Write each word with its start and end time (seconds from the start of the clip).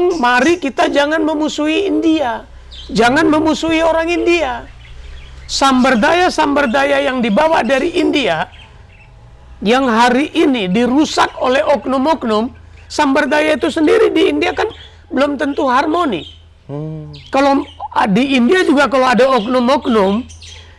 tolong 0.00 0.16
mari 0.16 0.56
kita 0.56 0.88
jangan 0.88 1.20
memusuhi 1.20 1.84
India. 1.84 2.48
Jangan 2.88 3.28
memusuhi 3.28 3.84
orang 3.84 4.08
India. 4.08 4.64
Samberdaya-samberdaya 5.44 7.04
yang 7.04 7.20
dibawa 7.20 7.60
dari 7.60 8.00
India 8.00 8.48
yang 9.60 9.84
hari 9.84 10.32
ini 10.32 10.72
dirusak 10.72 11.36
oleh 11.36 11.60
oknum-oknum, 11.60 12.48
samberdaya 12.88 13.60
itu 13.60 13.68
sendiri 13.68 14.08
di 14.08 14.32
India 14.32 14.56
kan 14.56 14.72
belum 15.12 15.36
tentu 15.36 15.68
harmoni. 15.68 16.24
Hmm. 16.64 17.12
Kalau 17.28 17.60
di 18.08 18.40
India 18.40 18.64
juga 18.64 18.88
kalau 18.88 19.04
ada 19.04 19.28
oknum-oknum 19.36 20.24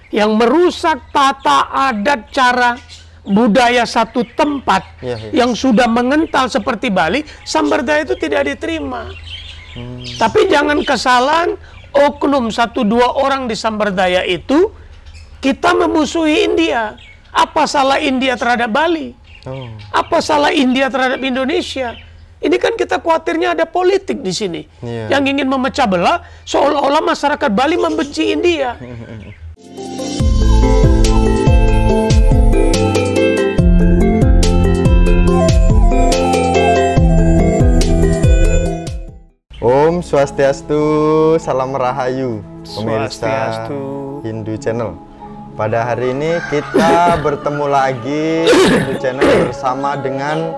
yang 0.09 0.33
merusak 0.33 1.13
tata 1.13 1.69
adat 1.69 2.33
cara 2.33 2.73
budaya 3.21 3.85
satu 3.85 4.25
tempat 4.33 4.81
ya, 5.01 5.17
ya. 5.17 5.45
yang 5.45 5.53
sudah 5.53 5.85
mengental 5.85 6.49
seperti 6.49 6.89
Bali, 6.89 7.21
samberdaya 7.45 8.01
itu 8.01 8.17
tidak 8.17 8.49
diterima. 8.49 9.13
Hmm. 9.77 10.03
Tapi 10.17 10.49
jangan 10.49 10.81
kesalahan 10.81 11.55
oknum 11.93 12.49
satu 12.49 12.81
dua 12.81 13.13
orang 13.15 13.45
di 13.45 13.55
samberdaya 13.55 14.25
itu 14.25 14.73
kita 15.39 15.77
memusuhi 15.77 16.49
India. 16.49 16.97
Apa 17.31 17.63
salah 17.63 18.01
India 18.01 18.35
terhadap 18.35 18.67
Bali? 18.67 19.15
Oh. 19.47 19.71
Apa 19.95 20.19
salah 20.19 20.51
India 20.51 20.91
terhadap 20.91 21.23
Indonesia? 21.23 21.95
Ini 22.41 22.57
kan 22.57 22.73
kita 22.73 22.97
khawatirnya 22.97 23.53
ada 23.53 23.69
politik 23.69 24.25
di 24.25 24.33
sini 24.33 24.65
yeah. 24.81 25.13
yang 25.13 25.29
ingin 25.29 25.45
memecah 25.45 25.85
belah 25.85 26.25
seolah-olah 26.41 27.05
masyarakat 27.05 27.53
Bali 27.53 27.77
membenci 27.77 28.33
India. 28.33 28.73
Om 39.61 40.01
Swastiastu, 40.01 40.81
Salam 41.37 41.77
Rahayu, 41.77 42.41
pemirsa 42.65 43.69
Hindu 44.25 44.57
Channel. 44.57 44.97
Pada 45.53 45.85
hari 45.85 46.17
ini 46.17 46.41
kita 46.49 47.13
bertemu 47.29 47.69
lagi 47.69 48.49
Hindu 48.49 48.97
Channel 48.97 49.53
bersama 49.53 49.93
dengan 50.01 50.57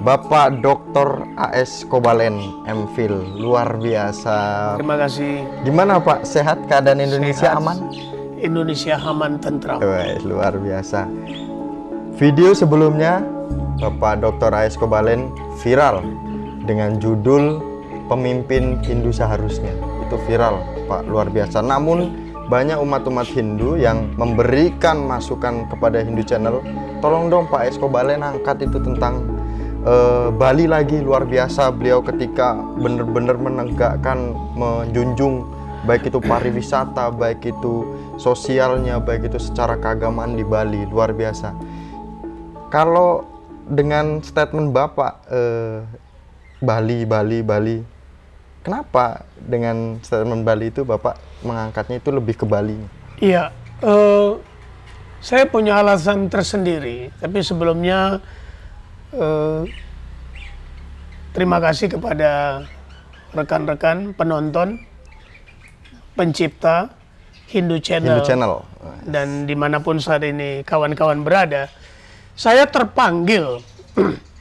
Bapak 0.00 0.64
Dr. 0.64 1.28
AS 1.36 1.84
Kobalen 1.84 2.40
MPhil. 2.64 3.36
Luar 3.36 3.76
biasa. 3.76 4.80
Terima 4.80 4.96
kasih. 4.96 5.44
Gimana 5.68 6.00
Pak? 6.00 6.24
Sehat 6.24 6.64
keadaan 6.64 7.04
Indonesia 7.04 7.52
Sehat. 7.52 7.60
aman? 7.60 7.92
Indonesia 8.40 8.96
aman 8.96 9.36
tentram. 9.44 9.76
Wah, 9.76 10.08
luar 10.24 10.56
biasa. 10.56 11.04
Video 12.16 12.56
sebelumnya 12.56 13.20
Bapak 13.76 14.24
Dr. 14.24 14.56
AS 14.56 14.80
Kobalen 14.80 15.28
viral 15.60 16.00
dengan 16.64 16.96
judul 16.96 17.71
pemimpin 18.12 18.76
Hindu 18.84 19.08
seharusnya. 19.08 19.72
Itu 20.04 20.20
viral 20.28 20.60
Pak. 20.84 21.08
Luar 21.08 21.32
biasa. 21.32 21.64
Namun 21.64 22.12
banyak 22.52 22.76
umat-umat 22.76 23.24
Hindu 23.32 23.80
yang 23.80 24.12
memberikan 24.20 25.08
masukan 25.08 25.64
kepada 25.72 26.04
Hindu 26.04 26.20
Channel. 26.20 26.60
Tolong 27.00 27.32
dong 27.32 27.48
Pak 27.48 27.72
Esko 27.72 27.88
Balen 27.88 28.20
angkat 28.20 28.68
itu 28.68 28.76
tentang 28.76 29.24
uh, 29.88 30.28
Bali 30.28 30.68
lagi. 30.68 31.00
Luar 31.00 31.24
biasa 31.24 31.72
beliau 31.72 32.04
ketika 32.04 32.52
benar-benar 32.76 33.40
menegakkan 33.40 34.36
menjunjung 34.52 35.48
baik 35.88 36.12
itu 36.12 36.22
pariwisata 36.22 37.10
baik 37.10 37.42
itu 37.42 37.82
sosialnya 38.14 39.02
baik 39.02 39.32
itu 39.32 39.40
secara 39.40 39.80
keagamaan 39.80 40.36
di 40.36 40.44
Bali. 40.44 40.84
Luar 40.84 41.16
biasa. 41.16 41.56
Kalau 42.68 43.24
dengan 43.64 44.20
statement 44.20 44.76
Bapak 44.76 45.12
uh, 45.32 45.80
Bali 46.60 47.08
Bali 47.08 47.40
Bali 47.40 48.01
Kenapa 48.62 49.26
dengan 49.34 49.98
statement 50.06 50.46
Bali 50.46 50.70
itu 50.70 50.86
Bapak 50.86 51.18
mengangkatnya 51.42 51.98
itu 51.98 52.14
lebih 52.14 52.38
ke 52.38 52.46
Bali? 52.46 52.78
Iya, 53.18 53.50
uh, 53.82 54.38
saya 55.18 55.50
punya 55.50 55.82
alasan 55.82 56.30
tersendiri. 56.30 57.10
Tapi 57.18 57.42
sebelumnya 57.42 58.22
uh, 59.18 59.66
terima 61.34 61.58
kasih 61.58 61.90
kepada 61.90 62.62
rekan-rekan 63.34 64.14
penonton, 64.14 64.78
pencipta 66.14 66.94
Hindu 67.50 67.82
Channel, 67.82 68.22
Hindu 68.22 68.24
Channel. 68.24 68.52
dan 69.10 69.44
di 69.44 69.58
mana 69.58 69.82
pun 69.82 69.98
saat 69.98 70.22
ini 70.22 70.62
kawan-kawan 70.62 71.26
berada, 71.26 71.66
saya 72.38 72.64
terpanggil 72.70 73.58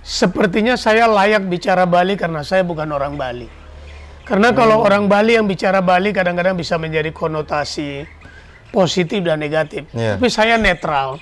sepertinya 0.00 0.74
saya 0.80 1.04
layak 1.04 1.44
bicara 1.46 1.84
Bali 1.84 2.16
karena 2.16 2.40
saya 2.40 2.64
bukan 2.64 2.88
orang 2.88 3.14
Bali. 3.20 3.60
Karena 4.24 4.54
kalau 4.54 4.80
hmm. 4.80 4.86
orang 4.86 5.04
Bali 5.10 5.34
yang 5.34 5.46
bicara 5.50 5.82
Bali 5.82 6.14
kadang-kadang 6.14 6.54
bisa 6.54 6.78
menjadi 6.78 7.10
konotasi 7.10 8.06
positif 8.70 9.26
dan 9.26 9.42
negatif. 9.42 9.90
Yeah. 9.90 10.16
Tapi 10.16 10.28
saya 10.30 10.54
netral. 10.54 11.18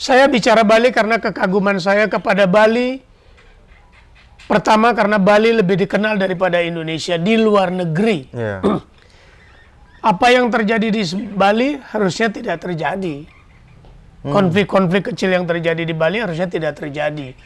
Saya 0.00 0.24
bicara 0.32 0.64
Bali 0.64 0.88
karena 0.88 1.20
kekaguman 1.20 1.76
saya 1.76 2.08
kepada 2.08 2.48
Bali. 2.48 3.04
Pertama 4.48 4.96
karena 4.96 5.20
Bali 5.20 5.52
lebih 5.54 5.78
dikenal 5.78 6.16
daripada 6.18 6.58
Indonesia 6.64 7.20
di 7.20 7.36
luar 7.36 7.70
negeri. 7.70 8.32
Yeah. 8.32 8.64
Apa 10.16 10.32
yang 10.32 10.48
terjadi 10.48 10.88
di 10.88 11.04
Bali 11.36 11.76
harusnya 11.76 12.32
tidak 12.32 12.64
terjadi. 12.64 13.28
Hmm. 14.24 14.32
Konflik-konflik 14.32 15.12
kecil 15.12 15.36
yang 15.36 15.44
terjadi 15.44 15.84
di 15.84 15.92
Bali 15.92 16.24
harusnya 16.24 16.48
tidak 16.48 16.80
terjadi 16.80 17.36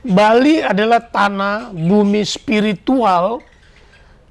Bali 0.00 0.64
adalah 0.64 1.04
tanah 1.04 1.76
bumi 1.76 2.24
spiritual 2.24 3.44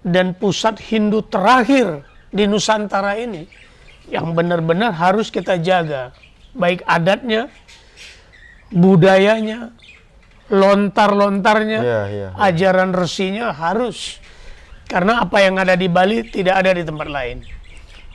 dan 0.02 0.34
pusat 0.34 0.82
Hindu 0.82 1.22
terakhir 1.22 2.02
di 2.34 2.50
Nusantara 2.50 3.14
ini 3.20 3.46
yang 4.10 4.34
benar-benar 4.34 4.90
harus 4.98 5.30
kita 5.30 5.62
jaga. 5.62 6.10
Baik 6.58 6.82
adatnya 6.90 7.54
budayanya 8.74 9.70
lontar-lontarnya 10.50 11.80
yeah, 11.86 12.06
yeah, 12.10 12.30
yeah. 12.34 12.46
ajaran 12.50 12.90
resinya 12.90 13.54
harus. 13.54 14.18
Karena 14.90 15.22
apa 15.22 15.46
yang 15.46 15.62
ada 15.62 15.78
di 15.78 15.86
Bali 15.86 16.26
tidak 16.26 16.66
ada 16.66 16.74
di 16.74 16.82
tempat 16.82 17.06
lain. 17.06 17.46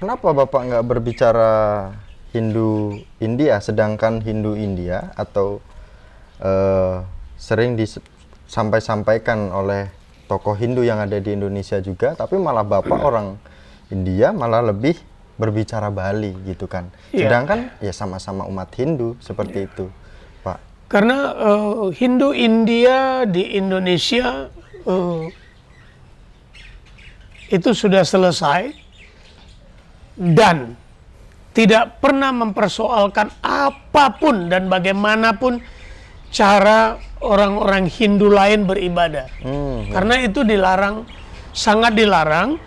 Kenapa 0.03 0.34
Bapak 0.34 0.75
nggak 0.75 0.84
berbicara 0.91 1.53
Hindu 2.34 2.98
India 3.22 3.62
sedangkan 3.62 4.19
Hindu 4.19 4.59
India 4.59 5.14
atau 5.14 5.62
uh, 6.43 7.06
sering 7.44 7.77
disampai-sampaikan 7.77 9.53
oleh 9.53 9.93
tokoh 10.25 10.56
Hindu 10.56 10.81
yang 10.81 11.05
ada 11.05 11.21
di 11.21 11.37
Indonesia 11.37 11.77
juga, 11.84 12.16
tapi 12.16 12.41
malah 12.41 12.65
bapak 12.65 13.00
orang 13.05 13.37
India 13.93 14.32
malah 14.32 14.65
lebih 14.65 14.97
berbicara 15.37 15.93
Bali 15.93 16.32
gitu 16.49 16.65
kan. 16.65 16.88
Yeah. 17.12 17.28
Sedangkan 17.28 17.69
ya 17.84 17.93
sama-sama 17.93 18.49
umat 18.49 18.72
Hindu 18.72 19.21
seperti 19.21 19.60
yeah. 19.60 19.69
itu, 19.69 19.84
Pak. 20.41 20.59
Karena 20.88 21.37
uh, 21.37 21.93
Hindu 21.93 22.32
India 22.32 23.28
di 23.28 23.61
Indonesia 23.61 24.49
uh, 24.88 25.28
itu 27.53 27.71
sudah 27.76 28.09
selesai 28.09 28.72
dan 30.16 30.81
tidak 31.53 32.00
pernah 32.00 32.32
mempersoalkan 32.32 33.31
apa 33.44 34.16
pun 34.16 34.49
dan 34.49 34.72
bagaimanapun 34.72 35.61
cara 36.34 36.99
orang-orang 37.22 37.87
Hindu 37.87 38.27
lain 38.27 38.67
beribadah. 38.67 39.31
Hmm. 39.39 39.87
Karena 39.95 40.15
itu 40.19 40.43
dilarang, 40.43 41.06
sangat 41.55 41.95
dilarang. 41.95 42.59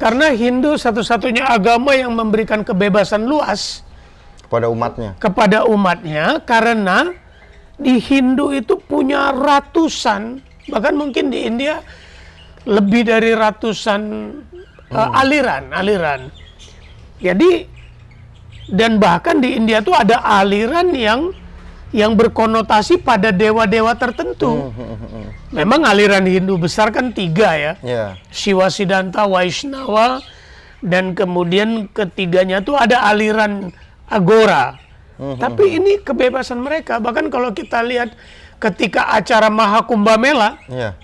Karena 0.00 0.32
Hindu 0.32 0.80
satu-satunya 0.80 1.44
agama 1.44 1.92
yang 1.92 2.16
memberikan 2.16 2.64
kebebasan 2.64 3.28
luas 3.28 3.84
kepada 4.46 4.72
umatnya. 4.72 5.10
Kepada 5.20 5.58
umatnya 5.68 6.40
karena 6.40 7.12
di 7.76 8.00
Hindu 8.00 8.54
itu 8.56 8.80
punya 8.80 9.28
ratusan, 9.28 10.40
bahkan 10.72 10.96
mungkin 10.96 11.28
di 11.28 11.44
India 11.44 11.84
lebih 12.64 13.12
dari 13.12 13.36
ratusan 13.36 14.00
uh, 14.88 14.88
hmm. 14.88 14.96
uh, 14.96 15.20
aliran, 15.20 15.64
aliran. 15.76 16.20
Jadi 17.20 17.68
dan 18.72 18.96
bahkan 18.96 19.36
di 19.42 19.52
India 19.58 19.84
itu 19.84 19.92
ada 19.92 20.24
aliran 20.24 20.96
yang 20.96 21.36
yang 21.90 22.14
berkonotasi 22.14 23.02
pada 23.02 23.34
dewa-dewa 23.34 23.94
tertentu. 23.98 24.70
Hmm, 24.70 24.74
hmm, 24.74 24.96
hmm, 24.98 25.26
Memang 25.50 25.82
aliran 25.82 26.22
Hindu 26.22 26.54
besar 26.58 26.94
kan 26.94 27.10
tiga 27.10 27.58
ya, 27.58 27.72
yeah. 27.82 28.14
Shiva 28.30 28.70
Siddhanta, 28.70 29.26
Vaishnava, 29.26 30.22
dan 30.78 31.18
kemudian 31.18 31.90
ketiganya 31.90 32.62
tuh 32.62 32.78
ada 32.78 33.02
aliran 33.10 33.74
Agora. 34.10 34.74
Tapi 35.20 35.78
ini 35.78 36.02
kebebasan 36.02 36.58
mereka. 36.58 36.98
Bahkan 36.98 37.30
kalau 37.30 37.54
kita 37.54 37.78
lihat 37.84 38.10
ketika 38.58 39.14
acara 39.14 39.46
Mahakumbha 39.46 40.18
Mela, 40.18 40.58
yeah. 40.66 40.96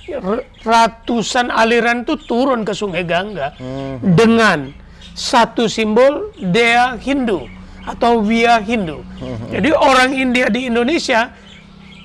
ratusan 0.66 1.54
aliran 1.54 2.02
itu 2.02 2.18
turun 2.26 2.66
ke 2.66 2.74
Sungai 2.74 3.06
Gangga 3.06 3.54
dengan 4.02 4.74
satu 5.16 5.70
simbol 5.70 6.34
dea 6.36 6.98
Hindu 7.00 7.55
atau 7.86 8.18
via 8.20 8.58
Hindu. 8.58 9.06
Jadi 9.48 9.70
orang 9.70 10.10
India 10.12 10.50
di 10.50 10.66
Indonesia 10.66 11.30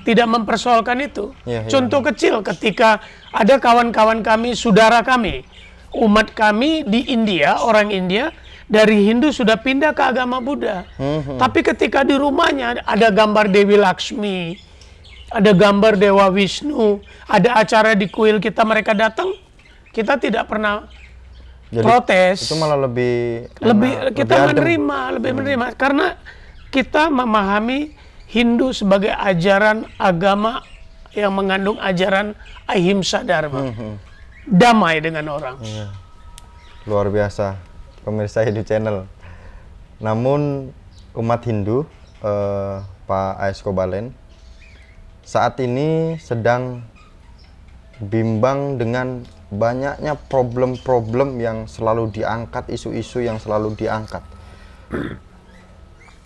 tidak 0.06 0.28
mempersoalkan 0.30 0.98
itu. 1.02 1.34
Iya, 1.42 1.66
iya. 1.66 1.70
Contoh 1.70 2.00
kecil 2.06 2.42
ketika 2.46 3.02
ada 3.34 3.58
kawan-kawan 3.58 4.22
kami, 4.22 4.54
saudara 4.54 5.02
kami, 5.02 5.42
umat 5.94 6.30
kami 6.34 6.86
di 6.86 7.10
India, 7.10 7.58
orang 7.62 7.90
India 7.90 8.30
dari 8.70 9.10
Hindu 9.10 9.34
sudah 9.34 9.58
pindah 9.58 9.94
ke 9.94 10.02
agama 10.02 10.38
Buddha. 10.38 10.86
Mhm. 10.98 11.38
Tapi 11.38 11.60
ketika 11.66 12.06
di 12.06 12.14
rumahnya 12.14 12.82
ada 12.82 13.10
gambar 13.10 13.50
Dewi 13.50 13.76
Laksmi, 13.78 14.56
ada 15.32 15.50
gambar 15.54 15.96
Dewa 15.96 16.28
Wisnu, 16.28 17.00
ada 17.26 17.58
acara 17.58 17.96
di 17.96 18.06
kuil 18.06 18.38
kita 18.38 18.62
mereka 18.64 18.92
datang, 18.92 19.32
kita 19.92 20.18
tidak 20.20 20.48
pernah 20.48 20.88
Jadi, 21.72 21.84
protes. 21.88 22.44
Itu 22.44 22.60
malah 22.60 22.76
lebih 22.76 23.48
lebih 23.64 23.92
enak, 23.96 24.12
kita 24.12 24.34
lebih 24.44 24.48
menerima, 24.52 24.98
lebih 25.16 25.30
menerima 25.40 25.66
karena 25.80 26.20
kita 26.68 27.08
memahami 27.08 27.96
Hindu 28.28 28.76
sebagai 28.76 29.12
ajaran 29.12 29.88
agama 29.96 30.60
yang 31.16 31.32
mengandung 31.32 31.80
ajaran 31.80 32.36
ahimsa 32.68 33.24
dharma. 33.24 33.72
Damai 34.44 35.00
dengan 35.00 35.32
orang. 35.32 35.56
Iya. 35.64 35.88
Luar 36.84 37.08
biasa, 37.08 37.56
pemirsa 38.04 38.44
Hindu 38.44 38.64
Channel. 38.68 39.08
Namun 39.96 40.72
umat 41.16 41.40
Hindu, 41.46 41.88
eh, 42.20 42.76
Pak 43.08 43.32
AS 43.38 43.64
Kobalen, 43.64 44.12
saat 45.22 45.56
ini 45.62 46.18
sedang 46.18 46.84
bimbang 48.02 48.82
dengan 48.82 49.22
banyaknya 49.52 50.18
problem-problem 50.26 51.38
yang 51.38 51.70
selalu 51.70 52.10
diangkat, 52.10 52.66
isu-isu 52.72 53.22
yang 53.22 53.38
selalu 53.38 53.78
diangkat. 53.78 54.24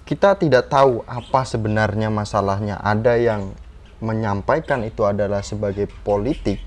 Kita 0.06 0.38
tidak 0.38 0.70
tahu 0.70 1.02
apa 1.05 1.43
sebenarnya 1.43 2.08
masalahnya. 2.08 2.78
Ada 2.78 3.19
yang 3.19 3.52
menyampaikan 3.99 4.87
itu 4.87 5.02
adalah 5.02 5.43
sebagai 5.43 5.90
politik, 6.06 6.62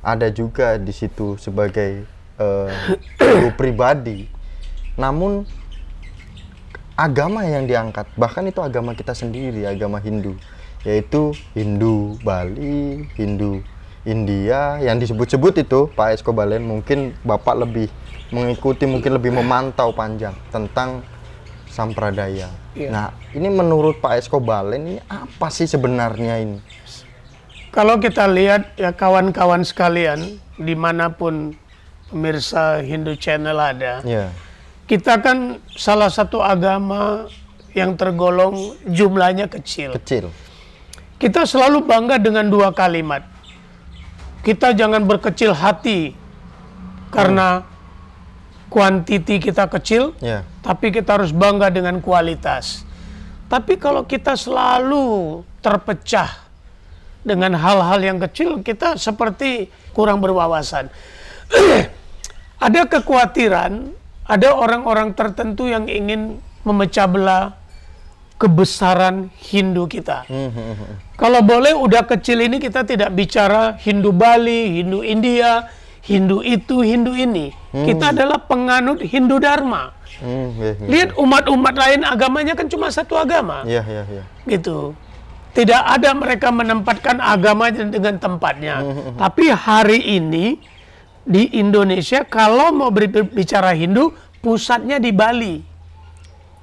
ada 0.00 0.30
juga 0.30 0.78
di 0.78 0.94
situ 0.94 1.34
sebagai 1.36 2.06
guru 3.18 3.50
pribadi. 3.58 4.30
Namun 4.96 5.44
agama 6.96 7.44
yang 7.44 7.66
diangkat, 7.68 8.08
bahkan 8.16 8.46
itu 8.46 8.62
agama 8.62 8.94
kita 8.96 9.12
sendiri, 9.12 9.66
agama 9.66 9.98
Hindu, 9.98 10.38
yaitu 10.86 11.34
Hindu 11.52 12.16
Bali, 12.22 13.10
Hindu 13.18 13.60
India 14.06 14.78
yang 14.78 15.02
disebut-sebut 15.02 15.66
itu 15.66 15.90
Pak 15.92 16.14
Esko 16.14 16.30
Balen 16.30 16.62
mungkin 16.62 17.12
Bapak 17.26 17.58
lebih 17.66 17.90
mengikuti, 18.30 18.86
mungkin 18.86 19.18
lebih 19.18 19.34
memantau 19.34 19.90
panjang 19.90 20.32
tentang 20.54 21.02
sampradaya. 21.66 22.46
Iya. 22.72 22.88
Nah, 22.88 23.08
ini 23.34 23.50
menurut 23.50 23.98
Pak 23.98 24.22
Esko 24.22 24.38
Balen 24.38 24.86
ini 24.86 24.96
apa 25.10 25.50
sih 25.50 25.66
sebenarnya 25.66 26.38
ini? 26.38 26.58
Kalau 27.74 28.00
kita 28.00 28.24
lihat 28.30 28.78
ya 28.78 28.94
kawan-kawan 28.94 29.60
sekalian 29.66 30.40
di 30.56 30.72
mana 30.72 31.12
pun 31.12 31.52
pemirsa 32.08 32.80
Hindu 32.80 33.18
Channel 33.18 33.58
ada, 33.58 34.00
Ya, 34.06 34.32
kita 34.88 35.20
kan 35.20 35.60
salah 35.74 36.08
satu 36.08 36.40
agama 36.40 37.26
yang 37.76 37.98
tergolong 37.98 38.78
jumlahnya 38.88 39.50
kecil. 39.50 39.92
kecil. 40.00 40.32
Kita 41.20 41.44
selalu 41.44 41.84
bangga 41.84 42.16
dengan 42.16 42.48
dua 42.48 42.72
kalimat. 42.72 43.35
Kita 44.46 44.70
jangan 44.70 45.02
berkecil 45.02 45.50
hati 45.50 46.14
karena 47.10 47.66
kuantiti 48.70 49.42
kita 49.42 49.66
kecil, 49.66 50.14
Ya, 50.22 50.46
tapi 50.62 50.94
kita 50.94 51.18
harus 51.18 51.34
bangga 51.34 51.66
dengan 51.66 51.98
kualitas. 51.98 52.86
Tapi 53.50 53.74
kalau 53.74 54.06
kita 54.06 54.38
selalu 54.38 55.42
terpecah 55.58 56.46
dengan 57.26 57.58
hal-hal 57.58 57.98
yang 57.98 58.18
kecil, 58.22 58.62
kita 58.62 58.94
seperti 58.94 59.66
kurang 59.90 60.22
berwawasan. 60.22 60.94
ada 62.66 62.80
kekhawatiran, 62.86 63.90
ada 64.26 64.48
orang-orang 64.54 65.10
tertentu 65.14 65.66
yang 65.66 65.90
ingin 65.90 66.38
memecah 66.62 67.06
belah 67.10 67.65
kebesaran 68.36 69.32
Hindu 69.36 69.88
kita. 69.88 70.28
Kalau 71.16 71.40
boleh 71.40 71.72
udah 71.72 72.04
kecil 72.04 72.44
ini 72.44 72.60
kita 72.60 72.84
tidak 72.84 73.12
bicara 73.16 73.80
Hindu 73.80 74.12
Bali, 74.12 74.80
Hindu 74.80 75.00
India, 75.00 75.68
Hindu 76.04 76.44
itu, 76.44 76.84
Hindu 76.84 77.16
ini. 77.16 77.50
Kita 77.72 78.12
adalah 78.12 78.44
penganut 78.44 79.02
Hindu 79.02 79.40
Dharma. 79.40 79.96
Hmm, 80.16 80.54
ya, 80.56 80.72
ya. 80.76 80.86
Lihat 80.88 81.10
umat-umat 81.20 81.74
lain 81.76 82.00
agamanya 82.04 82.56
kan 82.56 82.68
cuma 82.70 82.88
satu 82.88 83.20
agama. 83.20 83.64
ya, 83.68 83.84
ya, 83.84 84.04
ya. 84.08 84.22
Gitu. 84.48 84.96
Tidak 85.56 85.82
ada 85.88 86.12
mereka 86.12 86.52
menempatkan 86.52 87.16
agamanya 87.16 87.88
dengan 87.88 88.20
tempatnya. 88.20 88.84
Tapi 89.16 89.48
hari 89.48 90.20
ini 90.20 90.60
di 91.24 91.56
Indonesia 91.56 92.28
kalau 92.28 92.76
mau 92.76 92.92
berbicara 92.92 93.72
Hindu, 93.72 94.12
pusatnya 94.44 95.00
di 95.00 95.16
Bali. 95.16 95.75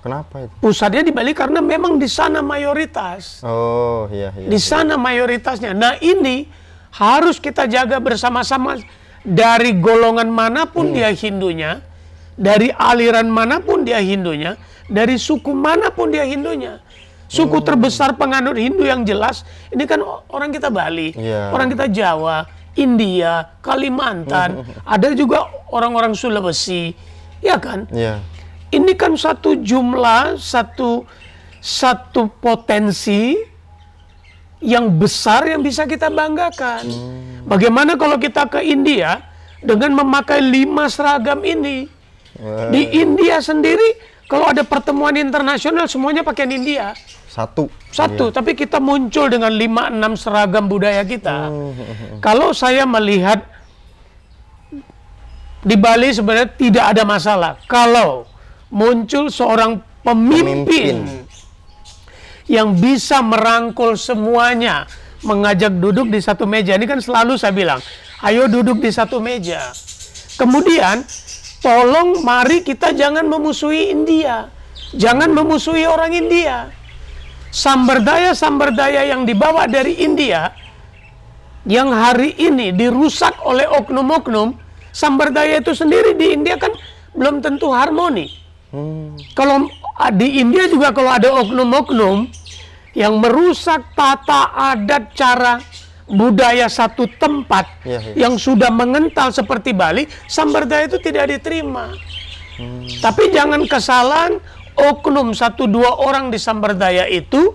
Kenapa 0.03 0.43
itu? 0.43 0.51
Pusatnya 0.59 0.99
di 1.07 1.15
Bali 1.15 1.31
karena 1.31 1.63
memang 1.63 1.95
di 1.95 2.11
sana 2.11 2.43
mayoritas. 2.43 3.39
Oh, 3.39 4.11
iya, 4.11 4.35
iya. 4.35 4.51
Di 4.51 4.59
sana 4.59 4.99
mayoritasnya. 4.99 5.71
Nah 5.71 5.95
ini 6.03 6.43
harus 6.91 7.39
kita 7.39 7.63
jaga 7.71 8.03
bersama-sama 8.03 8.83
dari 9.23 9.71
golongan 9.79 10.27
mana 10.27 10.67
pun 10.67 10.91
dia 10.91 11.07
Hindunya, 11.15 11.79
dari 12.35 12.67
aliran 12.75 13.31
mana 13.31 13.63
pun 13.63 13.87
dia 13.87 14.03
Hindunya, 14.03 14.59
dari 14.91 15.15
suku 15.15 15.55
mana 15.55 15.87
pun 15.87 16.11
dia 16.11 16.27
Hindunya. 16.27 16.83
Suku 17.31 17.63
terbesar 17.65 18.13
penganut 18.13 18.59
Hindu 18.59 18.85
yang 18.85 19.01
jelas, 19.01 19.41
ini 19.73 19.89
kan 19.89 19.97
orang 20.29 20.53
kita 20.53 20.69
Bali, 20.69 21.17
Iya. 21.17 21.49
orang 21.49 21.71
kita 21.73 21.89
Jawa, 21.89 22.45
India, 22.77 23.57
Kalimantan, 23.57 24.61
ada 24.85 25.07
juga 25.17 25.49
orang-orang 25.73 26.13
Sulawesi, 26.13 26.93
ya 27.41 27.57
kan? 27.57 27.89
Iya. 27.89 28.21
Ini 28.73 28.97
kan 28.97 29.13
satu 29.13 29.61
jumlah, 29.61 30.41
satu 30.41 31.05
satu 31.63 32.27
potensi 32.41 33.37
yang 34.59 34.91
besar 34.99 35.47
yang 35.47 35.61
bisa 35.61 35.85
kita 35.85 36.09
banggakan. 36.09 36.83
Bagaimana 37.47 37.95
kalau 37.95 38.19
kita 38.19 38.49
ke 38.49 38.63
India 38.63 39.21
dengan 39.63 39.95
memakai 39.95 40.41
lima 40.41 40.89
seragam 40.89 41.39
ini? 41.43 41.87
Di 42.73 42.81
India 42.97 43.39
sendiri, 43.39 43.95
kalau 44.25 44.49
ada 44.49 44.65
pertemuan 44.65 45.13
internasional 45.15 45.85
semuanya 45.85 46.25
pakaian 46.25 46.49
India. 46.49 46.97
Satu. 47.29 47.69
Satu, 47.93 48.33
tapi 48.33 48.57
kita 48.57 48.81
muncul 48.81 49.29
dengan 49.29 49.53
lima 49.53 49.87
enam 49.93 50.17
seragam 50.17 50.65
budaya 50.65 51.05
kita. 51.05 51.53
Kalau 52.19 52.51
saya 52.51 52.83
melihat 52.89 53.45
di 55.63 55.75
Bali 55.79 56.11
sebenarnya 56.11 56.49
tidak 56.59 56.85
ada 56.91 57.03
masalah. 57.07 57.53
Kalau 57.69 58.32
muncul 58.73 59.29
seorang 59.29 59.77
pemimpin, 60.01 61.05
Pemimpin. 61.05 62.49
yang 62.49 62.73
bisa 62.73 63.21
merangkul 63.21 63.93
semuanya, 63.93 64.89
mengajak 65.21 65.77
duduk 65.77 66.09
di 66.09 66.17
satu 66.19 66.49
meja. 66.49 66.73
Ini 66.75 66.89
kan 66.89 66.99
selalu 66.99 67.37
saya 67.37 67.53
bilang, 67.53 67.79
ayo 68.25 68.49
duduk 68.49 68.81
di 68.81 68.89
satu 68.89 69.21
meja. 69.21 69.69
Kemudian, 70.35 71.05
tolong 71.61 72.25
mari 72.25 72.65
kita 72.65 72.91
jangan 72.97 73.29
memusuhi 73.29 73.93
India. 73.93 74.49
Jangan 74.93 75.29
memusuhi 75.29 75.85
orang 75.85 76.13
India 76.13 76.69
samberdaya-samberdaya 77.53 79.13
yang 79.13 79.29
dibawa 79.29 79.69
dari 79.69 80.01
India 80.01 80.49
yang 81.69 81.93
hari 81.93 82.33
ini 82.35 82.75
dirusak 82.75 83.39
oleh 83.45 83.63
oknum-oknum, 83.69 84.57
samberdaya 84.91 85.61
itu 85.61 85.71
sendiri 85.71 86.17
di 86.17 86.33
India 86.35 86.59
kan 86.59 86.73
belum 87.15 87.39
tentu 87.39 87.71
harmoni. 87.71 88.42
Hmm. 88.73 89.13
Kalau 89.37 89.69
ah, 90.01 90.09
di 90.09 90.41
India 90.41 90.65
juga 90.65 90.89
kalau 90.89 91.13
ada 91.13 91.29
oknum-oknum 91.29 92.25
yang 92.97 93.21
merusak 93.21 93.93
tata 93.93 94.49
adat 94.73 95.13
cara 95.13 95.61
budaya 96.09 96.65
satu 96.67 97.05
tempat 97.15 97.69
Iya, 97.85 97.99
iya. 98.01 98.13
yang 98.27 98.35
sudah 98.35 98.73
mengental 98.73 99.29
seperti 99.29 99.71
Bali, 99.71 100.09
samberdaya 100.25 100.89
itu 100.89 100.97
tidak 100.99 101.29
diterima. 101.29 101.93
Tapi 103.01 103.33
jangan 103.33 103.65
kesalahan 103.65 104.37
oknum 104.77 105.33
satu 105.33 105.65
dua 105.65 105.97
orang 105.97 106.29
di 106.29 106.37
Samberdaya 106.37 107.09
itu 107.09 107.53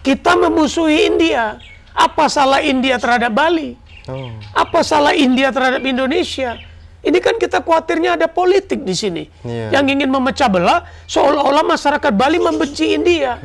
kita 0.00 0.36
memusuhi 0.36 1.08
India. 1.08 1.60
Apa 1.92 2.32
salah 2.32 2.64
India 2.64 2.96
terhadap 2.96 3.28
Bali? 3.36 3.76
Oh. 4.08 4.32
Apa 4.56 4.80
salah 4.80 5.12
India 5.12 5.52
terhadap 5.52 5.84
Indonesia? 5.84 6.56
Ini 7.02 7.18
kan 7.18 7.34
kita 7.34 7.66
khawatirnya 7.66 8.14
ada 8.14 8.30
politik 8.30 8.86
di 8.86 8.94
sini 8.94 9.26
Iya. 9.42 9.74
yang 9.74 9.90
ingin 9.90 10.06
memecah 10.06 10.46
belah 10.46 10.86
seolah-olah 11.10 11.66
masyarakat 11.66 12.12
Bali 12.14 12.38
membenci 12.38 12.94
India. 12.94 13.42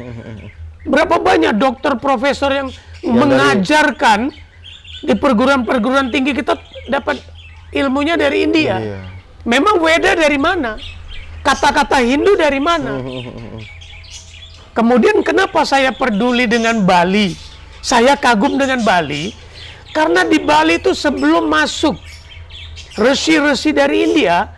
Berapa 0.85 1.17
banyak 1.17 1.57
dokter 1.57 1.97
profesor 1.97 2.53
yang 2.53 2.69
mengajarkan 3.01 4.29
di 5.01 5.13
perguruan-perguruan 5.17 6.13
tinggi 6.13 6.37
kita 6.37 6.53
dapat 6.85 7.17
ilmunya 7.73 8.13
dari 8.13 8.45
India. 8.45 8.77
Iya. 8.77 8.99
Memang 9.41 9.81
Weda 9.81 10.13
dari 10.13 10.37
mana? 10.37 10.77
Kata-kata 11.41 11.97
Hindu 12.03 12.37
dari 12.37 12.61
mana? 12.61 13.01
Kemudian 14.77 15.25
kenapa 15.25 15.65
saya 15.65 15.89
peduli 15.89 16.45
dengan 16.45 16.85
Bali? 16.85 17.47
saya 17.87 18.19
kagum 18.19 18.59
dengan 18.59 18.83
Bali 18.83 19.31
karena 19.95 20.27
di 20.27 20.43
Bali 20.43 20.75
itu 20.75 20.91
sebelum 20.91 21.47
masuk 21.47 21.95
resi-resi 22.97 23.71
dari 23.71 24.09
India, 24.09 24.57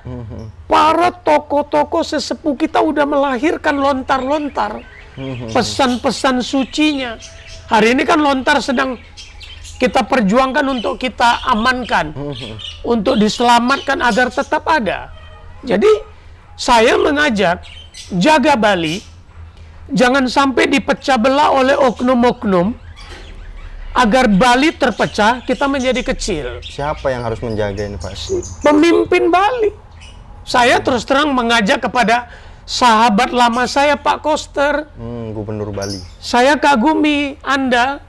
para 0.66 1.12
tokoh-tokoh 1.12 2.02
sesepuh 2.02 2.56
kita 2.56 2.80
udah 2.80 3.04
melahirkan 3.04 3.76
lontar-lontar 3.78 4.80
pesan-pesan 5.52 6.40
sucinya. 6.40 7.20
Hari 7.70 7.94
ini 7.94 8.08
kan 8.08 8.18
lontar 8.18 8.64
sedang 8.64 8.98
kita 9.78 10.08
perjuangkan 10.08 10.66
untuk 10.68 10.98
kita 11.00 11.44
amankan, 11.52 12.16
untuk 12.82 13.20
diselamatkan 13.20 14.00
agar 14.02 14.32
tetap 14.32 14.64
ada. 14.66 15.12
Jadi 15.62 15.92
saya 16.56 16.96
mengajak 16.96 17.64
jaga 18.16 18.56
Bali, 18.56 19.04
jangan 19.92 20.28
sampai 20.28 20.68
dipecah 20.72 21.20
belah 21.20 21.52
oleh 21.52 21.76
oknum-oknum 21.76 22.76
agar 24.00 24.32
Bali 24.32 24.72
terpecah, 24.72 25.44
kita 25.44 25.68
menjadi 25.68 26.00
kecil. 26.00 26.64
Siapa 26.64 27.12
yang 27.12 27.28
harus 27.28 27.44
menjaga 27.44 27.84
ini 27.84 28.00
Pak? 28.00 28.16
Pemimpin 28.64 29.28
Bali. 29.28 29.76
Saya 30.48 30.80
terus 30.80 31.04
terang 31.04 31.36
mengajak 31.36 31.84
kepada 31.84 32.32
sahabat 32.64 33.36
lama 33.36 33.68
saya 33.68 34.00
Pak 34.00 34.24
Koster. 34.24 34.88
Hmm, 34.96 35.36
Gubernur 35.36 35.76
Bali. 35.76 36.00
Saya 36.24 36.56
kagumi 36.56 37.36
Anda, 37.44 38.00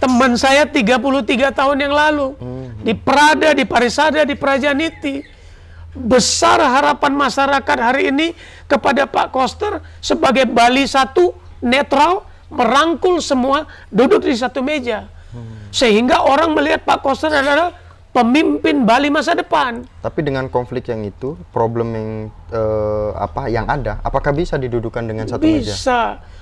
teman 0.00 0.40
saya 0.40 0.64
33 0.64 1.52
tahun 1.52 1.76
yang 1.84 1.92
lalu. 1.92 2.28
Di 2.80 2.96
Prada, 2.96 3.52
di 3.52 3.68
Parisada, 3.68 4.24
di 4.24 4.32
Prajaniti. 4.32 5.20
Besar 5.90 6.62
harapan 6.62 7.12
masyarakat 7.12 7.78
hari 7.82 8.14
ini 8.14 8.32
kepada 8.70 9.04
Pak 9.04 9.34
Koster 9.34 9.84
sebagai 10.00 10.48
Bali 10.48 10.86
satu 10.86 11.34
netral 11.60 12.29
merangkul 12.50 13.22
semua 13.22 13.64
duduk 13.88 14.26
di 14.26 14.34
satu 14.36 14.60
meja. 14.60 15.06
Sehingga 15.70 16.26
orang 16.26 16.50
melihat 16.58 16.82
Pak 16.82 16.98
Koster 17.06 17.30
adalah 17.30 17.70
pemimpin 18.10 18.82
Bali 18.82 19.06
masa 19.06 19.38
depan. 19.38 19.86
Tapi 20.02 20.20
dengan 20.26 20.50
konflik 20.50 20.90
yang 20.90 21.06
itu, 21.06 21.38
problem 21.54 21.94
yang 21.94 22.10
eh, 22.50 23.10
apa 23.14 23.46
yang 23.46 23.70
ada, 23.70 24.02
apakah 24.02 24.34
bisa 24.34 24.58
didudukan 24.58 25.06
dengan 25.06 25.30
satu 25.30 25.46
meja? 25.46 25.70
Bisa. 25.70 26.00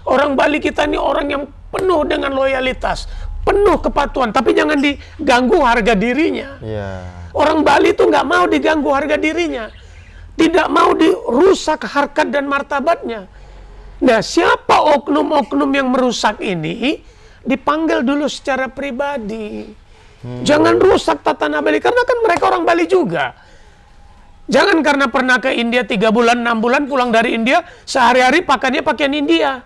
Orang 0.09 0.33
Bali 0.33 0.65
kita 0.65 0.89
ini 0.89 0.97
orang 0.97 1.29
yang 1.29 1.45
penuh 1.69 2.09
dengan 2.09 2.33
loyalitas, 2.33 3.05
penuh 3.45 3.77
kepatuhan, 3.85 4.33
tapi 4.33 4.57
jangan 4.57 4.81
diganggu 4.81 5.61
harga 5.61 5.93
dirinya. 5.93 6.57
Iya. 6.65 6.91
Orang 7.37 7.61
Bali 7.61 7.93
itu 7.93 8.09
nggak 8.09 8.25
mau 8.25 8.49
diganggu 8.49 8.89
harga 8.89 9.21
dirinya, 9.21 9.69
tidak 10.41 10.73
mau 10.73 10.97
dirusak 10.97 11.85
harkat 11.85 12.33
dan 12.33 12.49
martabatnya. 12.49 13.29
Nah, 13.99 14.23
siapa 14.23 14.95
oknum-oknum 14.99 15.71
yang 15.75 15.91
merusak 15.91 16.39
ini 16.39 17.03
dipanggil 17.43 18.07
dulu 18.07 18.31
secara 18.31 18.71
pribadi. 18.71 19.67
Jangan 20.19 20.83
rusak 20.83 21.23
tatanan 21.23 21.63
Bali 21.63 21.79
karena 21.79 22.03
kan 22.03 22.19
mereka 22.23 22.51
orang 22.51 22.67
Bali 22.67 22.91
juga. 22.91 23.35
Jangan 24.49 24.81
karena 24.81 25.07
pernah 25.13 25.37
ke 25.39 25.53
India 25.53 25.85
tiga 25.85 26.09
bulan, 26.09 26.41
enam 26.41 26.59
bulan 26.59 26.89
pulang 26.89 27.13
dari 27.13 27.37
India, 27.37 27.63
sehari-hari 27.85 28.43
pakainya 28.43 28.81
pakaian 28.81 29.13
India. 29.13 29.63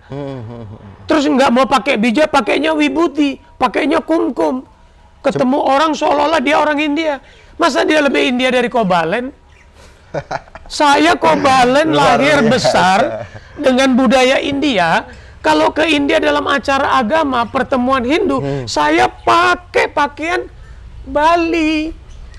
Terus 1.06 1.24
nggak 1.28 1.50
mau 1.54 1.64
pakai 1.70 1.96
bija, 1.96 2.26
pakainya 2.26 2.74
wibuti, 2.74 3.38
pakainya 3.56 4.02
kumkum. 4.02 4.66
Ketemu 5.22 5.58
orang 5.60 5.94
seolah-olah 5.94 6.42
dia 6.42 6.58
orang 6.58 6.82
India. 6.82 7.22
Masa 7.56 7.86
dia 7.86 8.02
lebih 8.02 8.26
India 8.26 8.50
dari 8.50 8.66
Kobalen? 8.66 9.30
Saya 10.68 11.18
Kobalen 11.20 11.92
lahir 11.92 12.40
besar 12.48 13.28
dengan 13.58 13.92
budaya 13.92 14.40
India. 14.40 15.04
Kalau 15.42 15.74
ke 15.74 15.82
India 15.90 16.22
dalam 16.22 16.46
acara 16.46 17.02
agama, 17.02 17.42
pertemuan 17.50 18.06
Hindu, 18.06 18.38
Hmm. 18.38 18.64
saya 18.70 19.10
pakai 19.10 19.90
pakaian 19.90 20.46
Bali. 21.02 21.90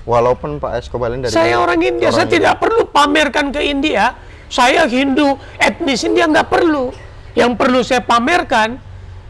Walaupun 0.08 0.56
Pak 0.56 0.80
Esko 0.80 0.96
Balen 0.96 1.20
dari 1.20 1.32
Saya 1.32 1.60
orang 1.60 1.80
India, 1.80 2.08
saya 2.12 2.28
tidak 2.28 2.60
perlu 2.60 2.88
pamerkan 2.88 3.52
ke 3.52 3.60
India. 3.60 4.16
Saya 4.48 4.84
Hindu, 4.88 5.36
etnis 5.56 6.04
India 6.04 6.24
nggak 6.28 6.48
perlu. 6.48 6.92
Yang 7.36 7.52
perlu 7.60 7.80
saya 7.84 8.00
pamerkan, 8.04 8.80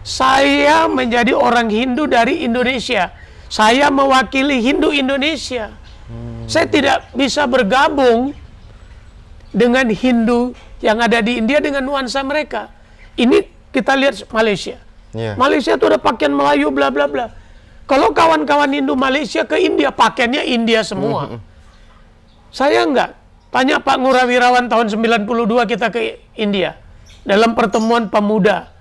saya 0.03 0.87
menjadi 0.91 1.35
orang 1.35 1.71
Hindu 1.71 2.07
dari 2.07 2.43
Indonesia. 2.47 3.11
Saya 3.51 3.91
mewakili 3.91 4.61
Hindu 4.63 4.91
Indonesia. 4.91 5.71
Saya 6.45 6.67
tidak 6.69 7.09
bisa 7.17 7.49
bergabung 7.49 8.37
dengan 9.55 9.87
Hindu 9.89 10.53
yang 10.85 11.01
ada 11.01 11.23
di 11.25 11.41
India 11.41 11.63
dengan 11.63 11.87
nuansa 11.87 12.21
mereka. 12.27 12.69
Ini 13.15 13.71
kita 13.71 13.95
lihat 13.95 14.27
Malaysia. 14.35 14.77
Iya. 15.15 15.39
Malaysia 15.39 15.79
itu 15.79 15.87
ada 15.87 15.97
pakaian 15.97 16.35
Melayu 16.35 16.75
bla 16.75 16.91
bla 16.91 17.07
bla. 17.07 17.31
Kalau 17.87 18.11
kawan-kawan 18.11 18.69
Hindu 18.69 18.99
Malaysia 18.99 19.47
ke 19.47 19.61
India 19.61 19.95
pakaiannya 19.95 20.43
India 20.49 20.83
semua. 20.83 21.39
Saya 22.51 22.83
enggak. 22.83 23.15
Tanya 23.55 23.79
Pak 23.79 24.03
Ngurah 24.03 24.27
Wirawan 24.27 24.67
tahun 24.67 24.91
92 24.91 25.31
kita 25.71 25.87
ke 25.95 26.19
India 26.35 26.75
dalam 27.23 27.55
pertemuan 27.55 28.11
pemuda 28.11 28.75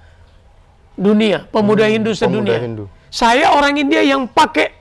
dunia, 0.98 1.46
pemuda 1.50 1.86
Hindu 1.86 2.18
sedunia. 2.18 2.58
Hindu. 2.58 2.90
Saya 3.14 3.54
orang 3.54 3.78
India 3.78 4.02
yang 4.02 4.26
pakai 4.26 4.74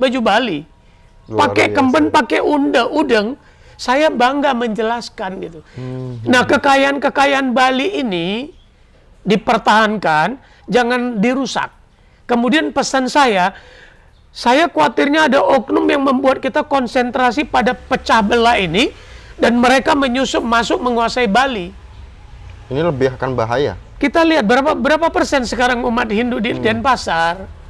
baju 0.00 0.18
Bali, 0.24 0.64
pakai 1.28 1.72
kemben, 1.72 2.12
pakai 2.12 2.40
unda, 2.44 2.88
udeng. 2.88 3.36
Saya 3.74 4.06
bangga 4.06 4.54
menjelaskan 4.54 5.30
gitu. 5.42 5.60
Nah 6.24 6.46
kekayaan-kekayaan 6.46 7.50
Bali 7.50 8.00
ini 8.00 8.54
dipertahankan, 9.26 10.38
jangan 10.70 11.18
dirusak. 11.18 11.74
Kemudian 12.24 12.70
pesan 12.70 13.10
saya, 13.10 13.52
saya 14.30 14.70
khawatirnya 14.70 15.26
ada 15.26 15.42
oknum 15.42 15.84
yang 15.90 16.06
membuat 16.06 16.38
kita 16.38 16.62
konsentrasi 16.62 17.44
pada 17.46 17.74
pecah 17.74 18.22
belah 18.22 18.56
ini 18.56 18.94
dan 19.36 19.58
mereka 19.58 19.92
menyusup 19.98 20.42
masuk 20.42 20.78
menguasai 20.78 21.26
Bali. 21.26 21.74
Ini 22.70 22.80
lebih 22.80 23.14
akan 23.18 23.36
bahaya. 23.36 23.76
Kita 23.98 24.22
lihat 24.26 24.46
berapa 24.46 24.74
berapa 24.74 25.06
persen 25.10 25.46
sekarang 25.46 25.82
umat 25.86 26.08
Hindu 26.10 26.40
di 26.40 26.54
Denpasar. 26.56 27.63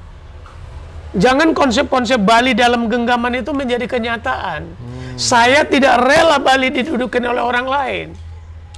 Jangan 1.15 1.55
konsep-konsep 1.55 2.19
Bali 2.19 2.59
dalam 2.59 2.91
genggaman 2.91 3.39
itu 3.39 3.55
menjadi 3.55 3.87
kenyataan. 3.87 4.67
Saya 5.15 5.63
tidak 5.63 6.03
rela 6.03 6.43
Bali 6.43 6.75
didudukan 6.75 7.23
oleh 7.23 7.43
orang 7.43 7.67
lain. 7.71 8.07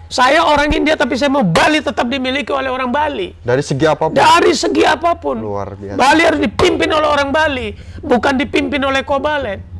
Saya 0.07 0.45
orang 0.45 0.71
India 0.71 0.95
tapi 0.95 1.19
saya 1.19 1.33
mau 1.33 1.43
Bali 1.43 1.83
tetap 1.83 2.07
dimiliki 2.07 2.53
oleh 2.53 2.71
orang 2.71 2.93
Bali. 2.93 3.35
Dari 3.43 3.65
segi 3.65 3.89
apa 3.89 4.07
pun. 4.07 4.15
Dari 4.15 4.53
segi 4.55 4.85
apa 4.87 5.19
pun. 5.19 5.37
Luar 5.41 5.75
biasa. 5.75 5.99
Bali 5.99 6.23
harus 6.23 6.41
dipimpin 6.45 6.93
oleh 6.93 7.09
orang 7.09 7.35
Bali, 7.35 7.75
bukan 8.05 8.39
dipimpin 8.39 8.85
oleh 8.85 9.03
Kobalen. 9.03 9.75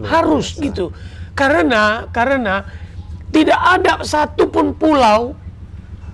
harus 0.00 0.56
gitu. 0.56 0.88
Karena 1.36 2.08
karena 2.08 2.64
tidak 3.28 3.60
ada 3.60 4.00
satupun 4.00 4.72
pulau 4.72 5.36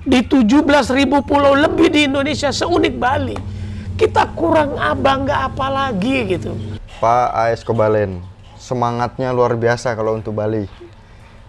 di 0.07 0.23
17.000 0.23 1.23
pulau 1.23 1.55
lebih 1.55 1.91
di 1.91 2.11
Indonesia 2.11 2.50
seunik 2.50 2.99
Bali. 2.99 3.55
Kita 3.97 4.29
kurang 4.37 4.76
abang 4.76 5.25
nggak 5.25 5.57
apa 5.57 5.67
lagi 5.73 6.29
gitu. 6.29 6.53
Pak 7.00 7.33
AS 7.33 7.65
Kobalen, 7.65 8.21
semangatnya 8.61 9.33
luar 9.33 9.57
biasa 9.57 9.97
kalau 9.97 10.21
untuk 10.21 10.37
Bali. 10.37 10.69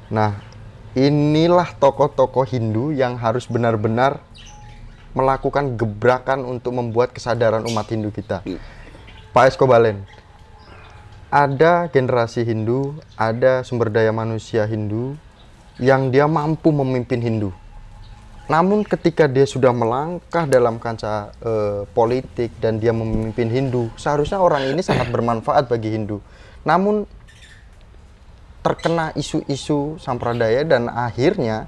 Nah, 0.08 0.40
inilah 0.96 1.76
tokoh-tokoh 1.76 2.48
Hindu 2.48 2.96
yang 2.96 3.20
harus 3.20 3.52
benar-benar 3.52 4.24
melakukan 5.12 5.76
gebrakan 5.76 6.48
untuk 6.48 6.72
membuat 6.72 7.12
kesadaran 7.12 7.68
umat 7.68 7.84
Hindu 7.92 8.16
kita. 8.16 8.48
Pak 9.36 9.44
AS 9.44 9.60
Kobalen, 9.60 10.08
ada 11.28 11.92
generasi 11.92 12.48
Hindu, 12.48 12.96
ada 13.20 13.68
sumber 13.68 13.92
daya 13.92 14.16
manusia 14.16 14.64
Hindu 14.64 15.20
yang 15.84 16.16
dia 16.16 16.32
mampu 16.32 16.72
memimpin 16.72 17.20
Hindu. 17.20 17.52
Namun 18.48 18.88
ketika 18.88 19.28
dia 19.28 19.44
sudah 19.44 19.76
melangkah 19.76 20.48
dalam 20.48 20.80
kancah 20.80 21.36
eh, 21.44 21.82
politik 21.92 22.56
dan 22.64 22.80
dia 22.80 22.96
memimpin 22.96 23.52
Hindu, 23.52 23.92
seharusnya 24.00 24.40
orang 24.40 24.72
ini 24.72 24.80
sangat 24.80 25.12
bermanfaat 25.12 25.68
bagi 25.68 25.92
Hindu. 25.92 26.24
Namun 26.64 27.04
terkena 28.64 29.16
isu-isu 29.16 30.00
sampradaya 30.00 30.64
dan 30.64 30.92
akhirnya 30.92 31.68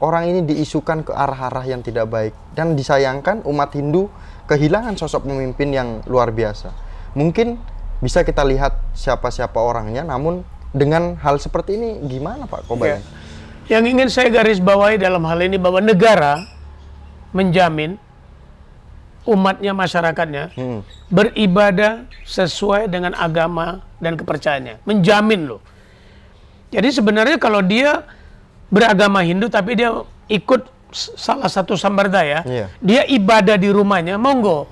orang 0.00 0.32
ini 0.32 0.40
diisukan 0.44 1.04
ke 1.04 1.12
arah-arah 1.12 1.64
yang 1.68 1.84
tidak 1.84 2.08
baik 2.08 2.32
dan 2.52 2.72
disayangkan 2.72 3.44
umat 3.44 3.72
Hindu 3.76 4.08
kehilangan 4.48 4.96
sosok 4.96 5.28
pemimpin 5.28 5.72
yang 5.72 6.00
luar 6.08 6.32
biasa. 6.32 6.72
Mungkin 7.16 7.56
bisa 8.00 8.24
kita 8.24 8.44
lihat 8.44 8.76
siapa-siapa 8.96 9.58
orangnya, 9.58 10.04
namun 10.04 10.44
dengan 10.72 11.16
hal 11.20 11.40
seperti 11.40 11.76
ini 11.80 11.90
gimana 12.04 12.44
Pak 12.44 12.68
Kobayan? 12.68 13.00
Yang 13.68 13.84
ingin 13.92 14.08
saya 14.08 14.28
garis 14.32 14.58
bawahi 14.58 14.96
dalam 14.96 15.20
hal 15.28 15.44
ini 15.44 15.60
bahwa 15.60 15.78
negara 15.78 16.40
menjamin 17.30 18.00
umatnya, 19.28 19.76
masyarakatnya 19.76 20.44
Hmm. 20.56 20.80
beribadah 21.12 22.08
sesuai 22.24 22.88
dengan 22.88 23.12
agama 23.12 23.84
dan 24.00 24.16
kepercayaannya. 24.16 24.80
Menjamin 24.88 25.44
loh. 25.44 25.60
Jadi 26.72 26.88
sebenarnya 26.88 27.36
kalau 27.36 27.60
dia 27.60 28.08
beragama 28.68 29.20
Hindu 29.20 29.52
tapi 29.52 29.76
dia 29.76 29.92
ikut 30.28 30.64
salah 30.92 31.48
satu 31.48 31.76
sambardaya, 31.76 32.40
Iya. 32.48 32.66
dia 32.80 33.02
ibadah 33.04 33.60
di 33.60 33.68
rumahnya, 33.68 34.16
monggo. 34.16 34.64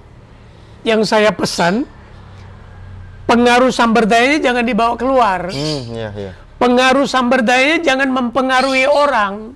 yang 0.87 1.03
saya 1.03 1.35
pesan 1.35 1.83
pengaruh 3.27 3.75
samberdayanya 3.75 4.39
jangan 4.39 4.63
dibawa 4.63 4.95
keluar. 4.95 5.51
Hmm, 5.51 5.83
iya, 5.91 6.09
iya. 6.15 6.33
Pengaruh 6.57 7.05
samberdayanya 7.05 7.85
jangan 7.85 8.09
mempengaruhi 8.09 8.89
orang. 8.89 9.53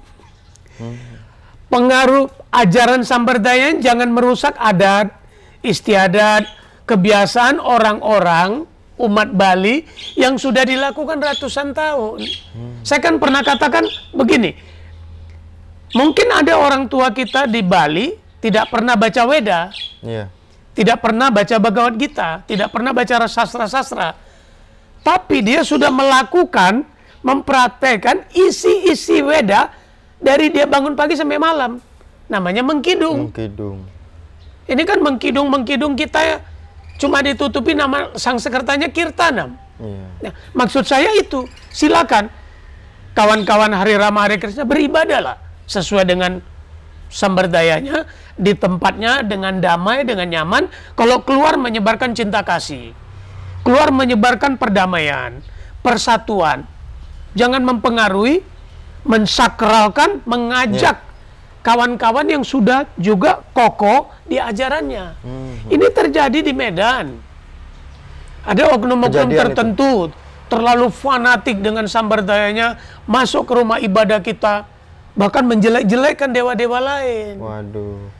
Pengaruh 1.70 2.28
ajaran 2.50 3.06
samberdayanya 3.06 3.80
jangan 3.80 4.10
merusak 4.10 4.52
adat, 4.58 5.14
istiadat, 5.62 6.44
kebiasaan 6.84 7.62
orang-orang 7.62 8.66
umat 9.00 9.32
Bali 9.32 9.86
yang 10.18 10.36
sudah 10.36 10.66
dilakukan 10.66 11.22
ratusan 11.22 11.72
tahun. 11.72 12.20
Saya 12.84 13.00
kan 13.00 13.16
pernah 13.16 13.40
katakan 13.40 13.86
begini, 14.12 14.52
mungkin 15.96 16.28
ada 16.28 16.58
orang 16.60 16.84
tua 16.90 17.08
kita 17.14 17.48
di 17.48 17.64
Bali 17.64 18.12
tidak 18.44 18.68
pernah 18.68 18.98
baca 18.98 19.22
Weda, 19.24 19.72
Iya. 20.04 20.28
tidak 20.76 21.00
pernah 21.00 21.32
baca 21.32 21.56
Bhagavad 21.56 21.94
Gita, 21.96 22.44
tidak 22.44 22.68
pernah 22.74 22.92
baca 22.92 23.14
sastra-sastra. 23.24 24.29
Tapi 25.00 25.40
dia 25.40 25.64
sudah 25.64 25.88
melakukan, 25.88 26.84
mempraktekkan 27.24 28.28
isi-isi 28.32 29.24
Weda 29.24 29.72
dari 30.20 30.52
dia 30.52 30.68
bangun 30.68 30.92
pagi 30.92 31.16
sampai 31.16 31.40
malam. 31.40 31.80
Namanya 32.28 32.60
mengkidung. 32.62 33.32
Mengkidung. 33.32 33.84
Ini 34.70 34.82
kan 34.86 35.02
mengkidung-mengkidung 35.02 35.98
kita 35.98 36.44
cuma 37.00 37.24
ditutupi 37.24 37.72
nama 37.74 38.12
sang 38.14 38.36
sekretanya 38.36 38.86
Kirtanam. 38.92 39.56
Iya. 39.80 40.06
Nah, 40.28 40.32
maksud 40.52 40.84
saya 40.84 41.10
itu, 41.16 41.48
silakan 41.72 42.28
kawan-kawan 43.16 43.72
Hari 43.72 43.96
Rama 43.96 44.28
Hari 44.28 44.36
Krishna 44.36 44.68
beribadahlah 44.68 45.40
sesuai 45.64 46.04
dengan 46.04 46.44
samberdayanya 47.10 48.06
di 48.38 48.54
tempatnya 48.54 49.26
dengan 49.26 49.58
damai 49.58 50.06
dengan 50.06 50.28
nyaman. 50.28 50.70
Kalau 50.94 51.24
keluar 51.26 51.58
menyebarkan 51.58 52.14
cinta 52.14 52.44
kasih, 52.44 52.94
keluar 53.62 53.92
menyebarkan 53.92 54.56
perdamaian, 54.56 55.40
persatuan. 55.84 56.64
Jangan 57.36 57.62
mempengaruhi, 57.62 58.42
mensakralkan, 59.06 60.20
mengajak 60.26 61.00
kawan-kawan 61.60 62.26
yang 62.26 62.44
sudah 62.44 62.88
juga 62.96 63.44
kokoh 63.52 64.10
di 64.26 64.40
ajarannya. 64.40 65.14
Ini 65.68 65.86
terjadi 65.92 66.38
di 66.40 66.52
Medan. 66.56 67.14
Ada 68.40 68.72
oknum-oknum 68.72 69.28
Kejadian 69.28 69.36
itu. 69.36 69.40
tertentu 69.44 69.92
terlalu 70.50 70.88
fanatik 70.90 71.60
dengan 71.62 71.86
samberdayanya 71.86 72.80
masuk 73.04 73.46
ke 73.46 73.52
rumah 73.54 73.78
ibadah 73.78 74.18
kita 74.18 74.66
bahkan 75.14 75.44
menjelek-jelekkan 75.46 76.32
dewa-dewa 76.32 76.78
lain. 76.80 77.36
Waduh. 77.38 78.19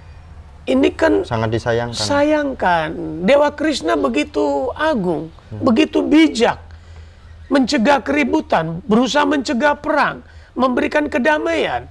Ini 0.69 0.89
kan 0.93 1.25
Sangat 1.25 1.51
disayangkan. 1.57 1.97
sayangkan 1.97 2.89
Dewa 3.25 3.49
Krishna 3.57 3.97
begitu 3.97 4.69
agung, 4.77 5.33
begitu 5.51 6.05
bijak, 6.05 6.61
mencegah 7.49 8.05
keributan, 8.05 8.85
berusaha 8.85 9.25
mencegah 9.25 9.75
perang, 9.81 10.21
memberikan 10.53 11.09
kedamaian. 11.09 11.89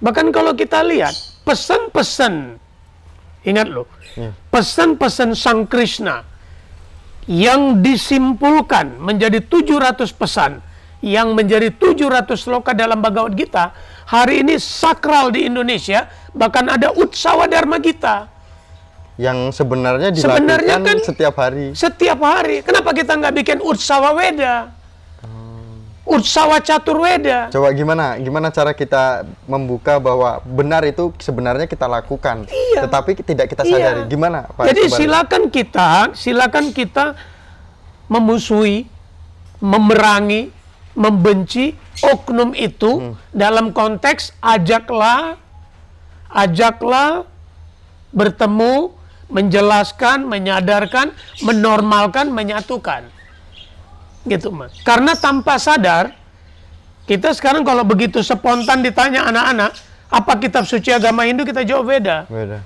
Bahkan 0.00 0.32
kalau 0.32 0.56
kita 0.56 0.80
lihat 0.80 1.12
pesan-pesan, 1.44 2.56
ingat 3.44 3.68
loh, 3.68 3.86
Iya. 4.16 4.32
pesan-pesan 4.48 5.36
Sang 5.36 5.68
Krishna 5.68 6.24
yang 7.28 7.80
disimpulkan 7.84 8.96
menjadi 9.00 9.40
700 9.44 10.12
pesan 10.12 10.60
yang 11.04 11.36
menjadi 11.36 11.68
700 11.68 12.32
sloka 12.36 12.72
dalam 12.72 13.04
Bhagavad 13.04 13.36
Gita 13.36 13.76
hari 14.06 14.40
ini 14.40 14.56
sakral 14.56 15.28
di 15.28 15.44
Indonesia 15.44 16.04
bahkan 16.30 16.66
ada 16.66 16.90
Utsawa 16.90 17.46
Dharma 17.46 17.78
Gita 17.78 18.28
Yang 19.14 19.54
sebenarnya 19.54 20.10
dilakukan 20.10 20.34
Sebenarnya 20.42 20.76
kan- 20.76 21.00
setiap 21.00 21.34
hari. 21.36 21.66
setiap 21.72 22.18
hari 22.18 22.56
kenapa 22.60 22.90
kita 22.90 23.14
nggak 23.14 23.34
bikin 23.34 23.58
Utsawa 23.58 24.10
Weda 24.12 24.74
Utsawa 26.04 26.60
Catur 26.60 27.00
Weda 27.00 27.48
Coba 27.48 27.72
gimana? 27.72 28.20
Gimana 28.20 28.50
cara 28.50 28.72
kita 28.72 29.24
membuka 29.46 29.96
bahwa 29.96 30.36
benar 30.44 30.84
itu 30.84 31.08
sebenarnya 31.16 31.64
kita 31.64 31.88
lakukan, 31.88 32.44
Iya. 32.44 32.84
tetapi 32.84 33.24
tidak 33.24 33.48
kita 33.48 33.64
Iya. 33.64 33.72
sadari. 33.72 34.00
Gimana, 34.04 34.44
Pak? 34.46 34.68
Jadi 34.68 34.84
Escobar? 34.84 35.00
silakan 35.00 35.42
kita, 35.48 35.88
silakan 36.12 36.66
kita 36.70 37.04
memusuhi, 38.04 38.84
memerangi, 39.64 40.52
membenci 40.94 41.74
oknum 42.02 42.54
itu 42.54 43.14
dalam 43.34 43.74
konteks 43.74 44.34
ajaklah, 44.38 45.38
ajaklah 46.30 47.26
bertemu, 48.14 48.94
menjelaskan, 49.26 50.26
menyadarkan, 50.26 51.10
menormalkan, 51.42 52.30
menyatukan. 52.30 53.10
Gitu, 54.24 54.48
Mas. 54.54 54.72
Karena 54.86 55.18
tanpa 55.18 55.58
sadar 55.58 56.14
kita 57.04 57.36
sekarang 57.36 57.66
kalau 57.68 57.84
begitu 57.84 58.24
spontan 58.24 58.80
ditanya 58.80 59.28
anak-anak, 59.28 59.76
apa 60.08 60.32
kitab 60.40 60.64
suci 60.64 60.88
agama 60.88 61.28
Hindu 61.28 61.44
kita 61.44 61.60
jawab 61.66 61.92
beda. 61.92 62.24
Beda. 62.30 62.64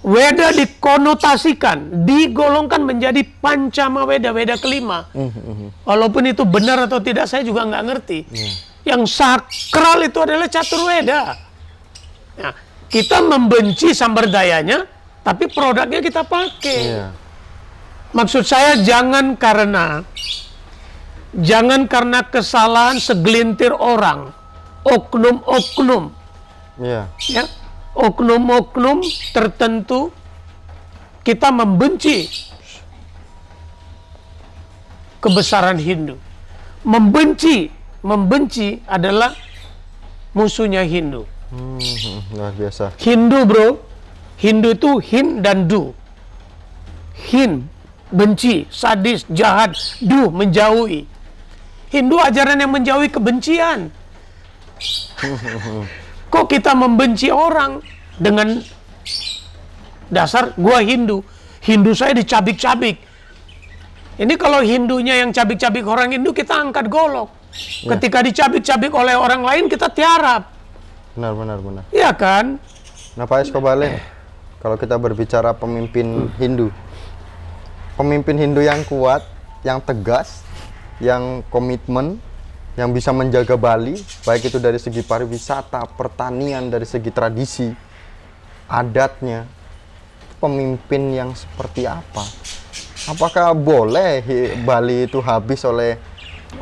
Weda 0.00 0.48
dikonotasikan, 0.56 2.08
digolongkan 2.08 2.80
menjadi 2.88 3.20
pancama 3.20 4.08
Weda, 4.08 4.32
Weda 4.32 4.56
kelima. 4.56 5.04
Walaupun 5.84 6.24
itu 6.24 6.48
benar 6.48 6.88
atau 6.88 7.04
tidak, 7.04 7.28
saya 7.28 7.44
juga 7.44 7.68
nggak 7.68 7.84
ngerti. 7.84 8.18
Yang 8.88 9.12
sakral 9.12 10.00
itu 10.00 10.16
adalah 10.24 10.48
catur 10.48 10.88
Weda. 10.88 11.36
Nah, 12.40 12.52
kita 12.88 13.20
membenci 13.20 13.92
samberdayanya, 13.92 14.88
tapi 15.20 15.52
produknya 15.52 16.00
kita 16.00 16.24
pakai. 16.24 16.80
Iya. 16.80 17.06
Maksud 18.16 18.42
saya 18.48 18.80
jangan 18.80 19.36
karena 19.36 20.00
jangan 21.36 21.84
karena 21.84 22.24
kesalahan 22.24 22.96
segelintir 22.96 23.76
orang, 23.76 24.32
oknum-oknum 24.82 26.10
Iya. 26.80 27.04
ya 27.28 27.44
oknum-oknum 27.94 29.02
tertentu 29.34 30.14
kita 31.26 31.52
membenci 31.52 32.30
kebesaran 35.20 35.76
Hindu. 35.76 36.16
Membenci, 36.80 37.68
membenci 38.00 38.80
adalah 38.88 39.36
musuhnya 40.32 40.80
Hindu. 40.80 41.28
Hmm, 41.52 41.76
luar 42.32 42.56
biasa. 42.56 42.96
Hindu 42.96 43.44
bro, 43.44 43.76
Hindu 44.40 44.72
itu 44.72 44.96
hin 45.04 45.44
dan 45.44 45.68
du. 45.68 45.92
Hin, 47.28 47.68
benci, 48.08 48.64
sadis, 48.72 49.28
jahat, 49.28 49.76
du, 50.00 50.32
menjauhi. 50.32 51.04
Hindu 51.92 52.16
ajaran 52.16 52.56
yang 52.56 52.72
menjauhi 52.72 53.12
kebencian. 53.12 53.92
Kok 56.30 56.46
kita 56.46 56.78
membenci 56.78 57.28
orang 57.28 57.82
dengan 58.16 58.62
dasar 60.06 60.54
gua 60.54 60.78
Hindu. 60.80 61.26
Hindu 61.60 61.92
saya 61.92 62.14
dicabik-cabik. 62.14 62.96
Ini 64.20 64.34
kalau 64.38 64.62
Hindunya 64.62 65.20
yang 65.20 65.34
cabik-cabik 65.34 65.82
orang 65.84 66.14
Hindu 66.14 66.30
kita 66.30 66.54
angkat 66.54 66.86
golok. 66.86 67.28
Ketika 67.82 68.22
dicabik-cabik 68.22 68.94
oleh 68.94 69.18
orang 69.18 69.42
lain 69.42 69.64
kita 69.66 69.90
tiarap. 69.90 70.54
Benar, 71.18 71.34
benar, 71.34 71.58
benar. 71.58 71.82
Iya 71.90 72.14
kan? 72.14 72.62
Nah, 73.18 73.26
Pak 73.26 73.42
Escobalen, 73.42 73.98
kalau 74.62 74.78
kita 74.78 74.94
berbicara 74.94 75.50
pemimpin 75.50 76.30
Hindu, 76.38 76.70
pemimpin 77.98 78.38
Hindu 78.38 78.62
yang 78.62 78.86
kuat, 78.86 79.26
yang 79.66 79.82
tegas, 79.82 80.46
yang 81.02 81.42
komitmen, 81.50 82.22
yang 82.78 82.94
bisa 82.94 83.10
menjaga 83.10 83.58
Bali, 83.58 83.98
baik 84.22 84.52
itu 84.52 84.58
dari 84.62 84.78
segi 84.78 85.02
pariwisata, 85.02 85.90
pertanian, 85.98 86.70
dari 86.70 86.86
segi 86.86 87.10
tradisi, 87.10 87.68
adatnya, 88.70 89.46
pemimpin 90.38 91.10
yang 91.10 91.30
seperti 91.34 91.84
apa? 91.84 92.22
Apakah 93.10 93.56
boleh 93.56 94.22
Bali 94.62 95.10
itu 95.10 95.18
habis 95.18 95.66
oleh 95.66 95.98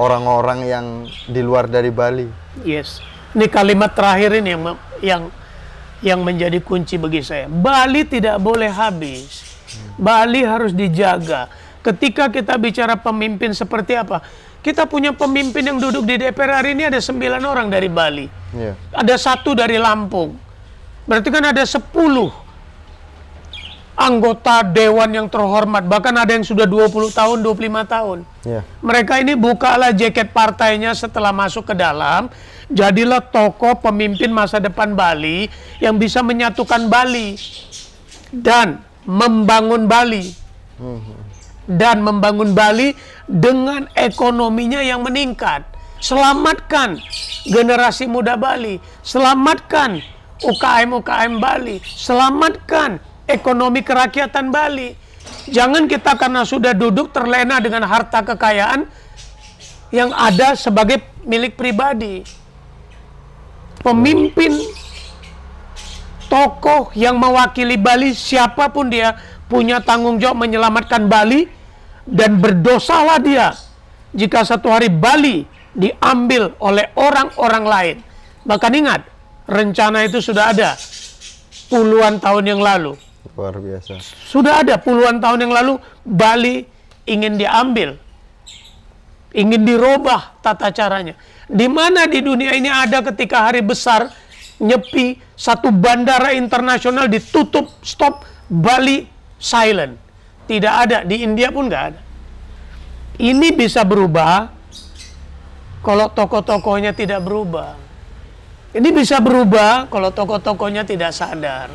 orang-orang 0.01 0.61
yang 0.65 0.87
di 1.29 1.41
luar 1.45 1.69
dari 1.69 1.93
Bali? 1.93 2.27
Yes. 2.65 3.05
Ini 3.37 3.47
kalimat 3.53 3.93
terakhir 3.93 4.41
ini 4.41 4.57
yang 4.57 4.63
yang 5.05 5.23
yang 6.01 6.21
menjadi 6.23 6.63
kunci 6.63 6.97
bagi 6.97 7.21
saya. 7.21 7.51
Bali 7.51 8.07
tidak 8.09 8.41
boleh 8.41 8.71
habis. 8.71 9.45
Bali 9.99 10.47
harus 10.47 10.73
dijaga. 10.73 11.51
Ketika 11.83 12.31
kita 12.31 12.55
bicara 12.57 12.95
pemimpin 12.97 13.53
seperti 13.53 13.99
apa? 13.99 14.23
Kita 14.59 14.91
punya 14.91 15.15
pemimpin 15.15 15.63
yang 15.63 15.79
duduk 15.79 16.03
di 16.03 16.19
DPR 16.19 16.61
hari 16.61 16.75
ini 16.75 16.91
ada 16.91 16.99
sembilan 16.99 17.43
orang 17.47 17.71
dari 17.71 17.87
Bali. 17.87 18.27
Iya. 18.53 18.75
Ada 18.91 19.15
satu 19.15 19.55
dari 19.55 19.79
Lampung. 19.79 20.35
Berarti 21.07 21.29
kan 21.31 21.45
ada 21.47 21.63
10 21.63 21.89
anggota 23.99 24.67
dewan 24.67 25.11
yang 25.15 25.27
terhormat. 25.31 25.87
Bahkan 25.87 26.15
ada 26.15 26.35
yang 26.35 26.43
sudah 26.43 26.67
20 26.67 27.11
tahun, 27.15 27.39
25 27.41 27.87
tahun. 27.87 28.19
Iya. 28.43 28.61
Mereka 28.83 29.15
ini 29.23 29.39
bukalah 29.39 29.95
jaket 29.95 30.35
partainya 30.35 30.91
setelah 30.93 31.31
masuk 31.31 31.71
ke 31.71 31.75
dalam. 31.79 32.27
Jadilah 32.69 33.23
tokoh 33.25 33.79
pemimpin 33.79 34.29
masa 34.29 34.59
depan 34.59 34.93
Bali 34.93 35.49
yang 35.79 35.97
bisa 35.97 36.21
menyatukan 36.21 36.91
Bali. 36.91 37.39
Dan 38.29 38.85
membangun 39.09 39.89
Bali 39.89 40.37
dan 41.69 42.01
membangun 42.01 42.57
Bali 42.57 42.97
dengan 43.29 43.85
ekonominya 43.93 44.81
yang 44.81 45.05
meningkat. 45.05 45.69
Selamatkan 46.01 46.97
generasi 47.45 48.09
muda 48.09 48.41
Bali, 48.41 48.81
selamatkan 49.05 50.01
UKM-UKM 50.41 51.37
Bali, 51.37 51.77
selamatkan 51.85 52.97
ekonomi 53.29 53.85
kerakyatan 53.85 54.49
Bali. 54.49 54.97
Jangan 55.53 55.85
kita 55.85 56.17
karena 56.17 56.49
sudah 56.49 56.73
duduk 56.73 57.13
terlena 57.13 57.61
dengan 57.61 57.85
harta 57.85 58.25
kekayaan 58.25 58.89
yang 59.93 60.15
ada 60.17 60.57
sebagai 60.57 61.05
milik 61.29 61.59
pribadi. 61.59 62.25
Pemimpin 63.83 64.55
tokoh 66.29 66.93
yang 66.95 67.17
mewakili 67.17 67.77
Bali 67.81 68.13
siapa 68.13 68.71
pun 68.71 68.93
dia 68.93 69.17
punya 69.49 69.81
tanggung 69.81 70.21
jawab 70.21 70.45
menyelamatkan 70.45 71.09
Bali 71.09 71.58
dan 72.09 72.41
berdosalah 72.41 73.21
dia 73.21 73.53
jika 74.17 74.41
satu 74.41 74.73
hari 74.73 74.89
Bali 74.89 75.45
diambil 75.77 76.57
oleh 76.59 76.89
orang-orang 76.97 77.65
lain. 77.69 77.97
Bahkan 78.49 78.73
ingat, 78.73 79.05
rencana 79.45 80.09
itu 80.09 80.25
sudah 80.25 80.57
ada 80.57 80.73
puluhan 81.69 82.17
tahun 82.17 82.57
yang 82.57 82.61
lalu. 82.65 82.97
Luar 83.37 83.61
biasa. 83.61 84.01
Sudah 84.25 84.65
ada 84.65 84.81
puluhan 84.81 85.21
tahun 85.21 85.47
yang 85.47 85.53
lalu 85.55 85.79
Bali 86.03 86.65
ingin 87.05 87.37
diambil. 87.37 87.95
Ingin 89.37 89.63
dirubah 89.63 90.41
tata 90.41 90.73
caranya. 90.73 91.15
Di 91.47 91.69
mana 91.69 92.09
di 92.09 92.25
dunia 92.25 92.57
ini 92.57 92.67
ada 92.73 93.05
ketika 93.05 93.47
hari 93.47 93.61
besar 93.61 94.09
nyepi 94.59 95.21
satu 95.39 95.71
bandara 95.71 96.35
internasional 96.35 97.07
ditutup 97.07 97.69
stop 97.85 98.25
Bali 98.49 99.07
silent. 99.39 100.08
Tidak 100.49 100.73
ada 100.73 101.05
di 101.05 101.21
India 101.21 101.53
pun 101.53 101.69
nggak 101.69 101.85
ada. 101.93 102.01
Ini 103.21 103.53
bisa 103.53 103.85
berubah 103.85 104.49
kalau 105.85 106.09
tokoh-tokohnya 106.09 106.97
tidak 106.97 107.21
berubah. 107.21 107.77
Ini 108.73 108.89
bisa 108.95 109.21
berubah 109.21 109.93
kalau 109.93 110.09
tokoh-tokohnya 110.09 110.89
tidak 110.89 111.13
sadar. 111.13 111.69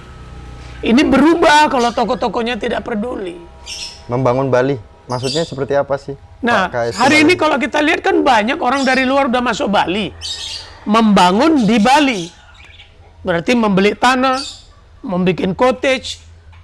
Ini 0.84 1.00
berubah 1.06 1.70
kalau 1.70 1.94
tokoh-tokohnya 1.94 2.58
tidak 2.58 2.82
peduli. 2.82 3.40
Membangun 4.10 4.50
Bali, 4.50 4.76
maksudnya 5.08 5.44
seperti 5.46 5.78
apa 5.78 5.96
sih? 5.96 6.16
Nah, 6.44 6.68
Pak 6.68 6.96
KS 6.96 7.00
hari 7.00 7.24
ini 7.24 7.40
kalau 7.40 7.56
kita 7.56 7.80
lihat 7.80 8.04
kan 8.04 8.20
banyak 8.20 8.60
orang 8.60 8.84
dari 8.84 9.08
luar 9.08 9.32
udah 9.32 9.44
masuk 9.44 9.72
Bali. 9.72 10.12
Membangun 10.84 11.64
di 11.64 11.78
Bali. 11.80 12.28
Berarti 13.24 13.56
membeli 13.56 13.96
tanah, 13.96 14.40
membuat 15.04 15.56
cottage, 15.56 16.23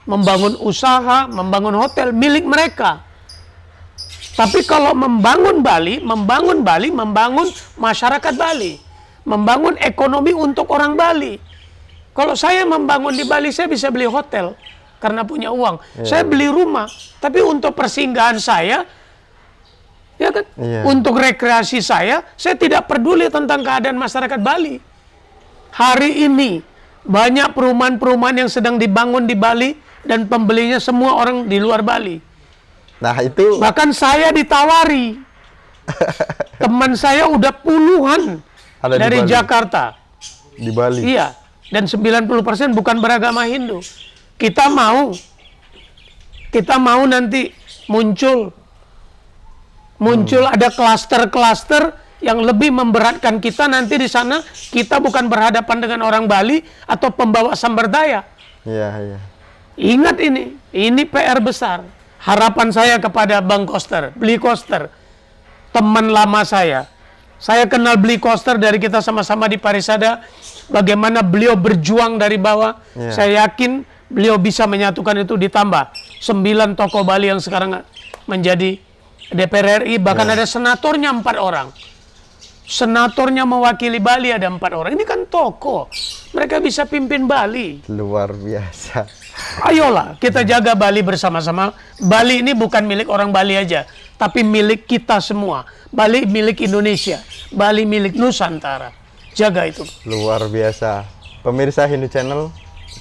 membangun 0.09 0.57
usaha, 0.65 1.29
membangun 1.29 1.77
hotel 1.77 2.09
milik 2.09 2.49
mereka. 2.49 3.05
Tapi 4.33 4.65
kalau 4.65 4.97
membangun 4.97 5.61
Bali, 5.61 6.01
membangun 6.01 6.65
Bali, 6.65 6.89
membangun 6.89 7.45
masyarakat 7.77 8.33
Bali, 8.33 8.81
membangun 9.21 9.77
ekonomi 9.77 10.33
untuk 10.33 10.65
orang 10.73 10.97
Bali. 10.97 11.37
Kalau 12.17 12.33
saya 12.33 12.65
membangun 12.65 13.13
di 13.13 13.21
Bali, 13.27 13.53
saya 13.53 13.69
bisa 13.69 13.93
beli 13.93 14.09
hotel 14.09 14.57
karena 14.97 15.21
punya 15.21 15.53
uang. 15.53 15.77
Saya 16.01 16.25
beli 16.25 16.49
rumah, 16.49 16.89
tapi 17.21 17.43
untuk 17.45 17.77
persinggahan 17.77 18.41
saya, 18.41 18.87
ya 20.17 20.29
kan, 20.33 20.45
Iya. 20.57 20.89
untuk 20.89 21.19
rekreasi 21.19 21.83
saya, 21.85 22.25
saya 22.33 22.57
tidak 22.57 22.89
peduli 22.89 23.29
tentang 23.29 23.61
keadaan 23.61 23.99
masyarakat 23.99 24.39
Bali. 24.41 24.81
Hari 25.69 26.25
ini 26.25 26.63
banyak 27.05 27.53
perumahan-perumahan 27.53 28.47
yang 28.47 28.49
sedang 28.51 28.81
dibangun 28.81 29.27
di 29.29 29.37
Bali 29.37 29.88
dan 30.03 30.25
pembelinya 30.25 30.79
semua 30.79 31.15
orang 31.15 31.45
di 31.45 31.59
luar 31.59 31.81
Bali. 31.81 32.19
Nah, 32.99 33.15
itu 33.23 33.57
Bahkan 33.59 33.89
saya 33.91 34.29
ditawari. 34.29 35.15
Teman 36.61 36.93
saya 36.93 37.25
udah 37.25 37.49
puluhan 37.55 38.43
Ada 38.79 38.95
di 38.95 38.99
dari 38.99 39.19
Bali. 39.23 39.29
Jakarta. 39.29 39.83
di 40.53 40.71
Bali. 40.75 41.01
Iya. 41.07 41.31
Dan 41.71 41.87
90% 41.87 42.27
bukan 42.75 42.99
beragama 42.99 43.47
Hindu. 43.47 43.79
Kita 44.35 44.67
mau 44.67 45.15
kita 46.49 46.75
mau 46.75 47.05
nanti 47.05 47.53
muncul 47.85 48.49
muncul 49.99 50.43
Hmm. 50.43 50.55
ada 50.55 50.71
klaster-klaster 50.71 51.93
yang 52.19 52.43
lebih 52.43 52.71
memberatkan 52.71 53.39
kita 53.39 53.67
nanti 53.67 53.95
di 53.95 54.07
sana 54.07 54.43
kita 54.71 54.99
bukan 54.99 55.31
berhadapan 55.31 55.77
dengan 55.79 55.99
orang 56.03 56.27
Bali 56.27 56.59
atau 56.83 57.11
pembawa 57.11 57.55
sumber 57.55 57.87
daya. 57.87 58.23
Iya, 58.67 58.89
iya. 58.99 59.19
Ingat 59.79 60.19
ini, 60.19 60.59
ini 60.75 61.07
PR 61.07 61.39
besar. 61.39 61.87
Harapan 62.19 62.67
saya 62.67 62.99
kepada 62.99 63.39
Bang 63.39 63.63
Koster, 63.63 64.11
beli 64.11 64.35
Koster, 64.35 64.91
teman 65.71 66.11
lama 66.11 66.43
saya. 66.43 66.83
Saya 67.39 67.63
kenal 67.63 67.95
beli 67.95 68.19
Koster 68.19 68.59
dari 68.59 68.75
kita 68.75 68.99
sama-sama 68.99 69.47
di 69.47 69.55
Parisada. 69.55 70.27
Bagaimana 70.67 71.23
beliau 71.23 71.55
berjuang 71.55 72.19
dari 72.19 72.35
bawah. 72.35 72.75
Iya. 72.91 73.11
Saya 73.15 73.31
yakin 73.47 73.87
beliau 74.11 74.35
bisa 74.35 74.67
menyatukan 74.67 75.23
itu 75.23 75.39
ditambah 75.39 75.95
sembilan 76.19 76.75
tokoh 76.75 77.07
Bali 77.07 77.31
yang 77.31 77.39
sekarang 77.39 77.79
menjadi 78.27 78.75
DPR 79.31 79.87
RI. 79.87 79.95
Bahkan 79.95 80.27
ada 80.27 80.43
senatornya 80.43 81.15
empat 81.15 81.39
orang. 81.39 81.71
Senatornya 82.69 83.49
mewakili 83.49 83.97
Bali 83.97 84.29
ada 84.29 84.45
empat 84.45 84.77
orang. 84.77 84.93
Ini 84.93 85.01
kan 85.01 85.25
tokoh. 85.25 85.89
Mereka 86.37 86.61
bisa 86.61 86.85
pimpin 86.85 87.25
Bali. 87.25 87.81
Luar 87.89 88.29
biasa. 88.29 89.09
Ayolah 89.65 90.13
kita 90.21 90.45
jaga 90.45 90.77
Bali 90.77 91.01
bersama-sama. 91.01 91.73
Bali 91.97 92.45
ini 92.45 92.53
bukan 92.53 92.85
milik 92.85 93.09
orang 93.09 93.33
Bali 93.33 93.57
aja, 93.57 93.89
tapi 94.21 94.45
milik 94.45 94.85
kita 94.85 95.17
semua. 95.17 95.65
Bali 95.89 96.29
milik 96.29 96.61
Indonesia, 96.61 97.17
Bali 97.49 97.89
milik 97.89 98.13
Nusantara. 98.13 98.93
Jaga 99.33 99.65
itu. 99.65 99.81
Luar 100.05 100.45
biasa. 100.45 101.09
Pemirsa 101.41 101.89
Hindu 101.89 102.05
Channel, 102.11 102.53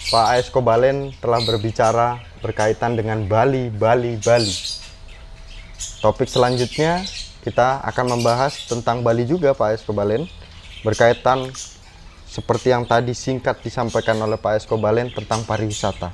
Pak 0.09 0.27
AS 0.33 0.49
Kobalen 0.49 1.13
telah 1.21 1.45
berbicara 1.45 2.23
berkaitan 2.41 2.97
dengan 2.97 3.27
Bali, 3.29 3.69
Bali, 3.69 4.17
Bali. 4.17 4.55
Topik 5.99 6.31
selanjutnya 6.31 7.03
kita 7.43 7.81
akan 7.87 8.19
membahas 8.19 8.67
tentang 8.67 9.01
Bali 9.07 9.23
juga 9.23 9.55
Pak 9.55 9.69
AS 9.79 9.83
Kobalen 9.87 10.27
berkaitan 10.83 11.51
seperti 12.29 12.71
yang 12.71 12.85
tadi 12.85 13.17
singkat 13.17 13.63
disampaikan 13.65 14.19
oleh 14.21 14.37
Pak 14.37 14.53
AS 14.59 14.65
Kobalen 14.67 15.09
tentang 15.15 15.47
pariwisata. 15.47 16.13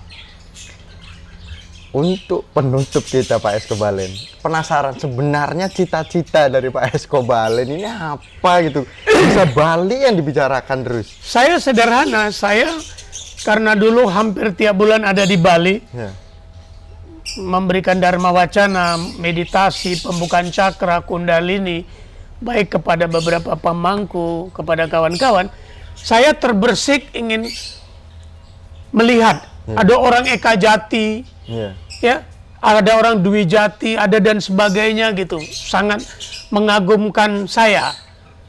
Untuk 1.94 2.50
penutup 2.50 3.06
kita 3.06 3.38
Pak 3.38 3.54
AS 3.54 3.64
Kobalen, 3.70 4.10
penasaran 4.42 4.98
sebenarnya 4.98 5.70
cita-cita 5.70 6.50
dari 6.50 6.66
Pak 6.70 6.90
AS 6.90 7.06
Kobalen 7.06 7.70
ini 7.70 7.86
apa 7.86 8.66
gitu? 8.66 8.82
Bisa 9.06 9.46
Bali 9.46 10.02
yang 10.02 10.18
dibicarakan 10.18 10.82
terus. 10.82 11.06
Saya 11.22 11.62
sederhana, 11.62 12.34
saya 12.34 12.74
karena 13.46 13.78
dulu 13.78 14.10
hampir 14.10 14.50
tiap 14.58 14.74
bulan 14.74 15.06
ada 15.06 15.22
di 15.22 15.38
Bali, 15.38 15.78
Ya. 15.94 16.23
Memberikan 17.38 17.98
dharma 17.98 18.30
wacana, 18.30 18.98
meditasi, 19.18 19.98
pembukaan 19.98 20.50
cakra, 20.54 21.02
kundalini, 21.02 21.82
baik 22.38 22.78
kepada 22.78 23.10
beberapa 23.10 23.54
pemangku, 23.58 24.54
kepada 24.54 24.86
kawan-kawan, 24.86 25.50
saya 25.98 26.34
terbersik 26.34 27.10
ingin 27.14 27.46
melihat 28.94 29.46
ada 29.66 29.94
orang 29.98 30.24
Eka 30.30 30.54
Jati, 30.54 31.24
Iya. 31.44 31.70
ya, 32.00 32.16
ada 32.62 32.90
orang 32.96 33.20
Dwi 33.20 33.44
Jati, 33.44 33.98
ada 33.98 34.16
dan 34.22 34.38
sebagainya 34.38 35.12
gitu, 35.12 35.40
sangat 35.44 36.04
mengagumkan 36.48 37.50
saya. 37.50 37.92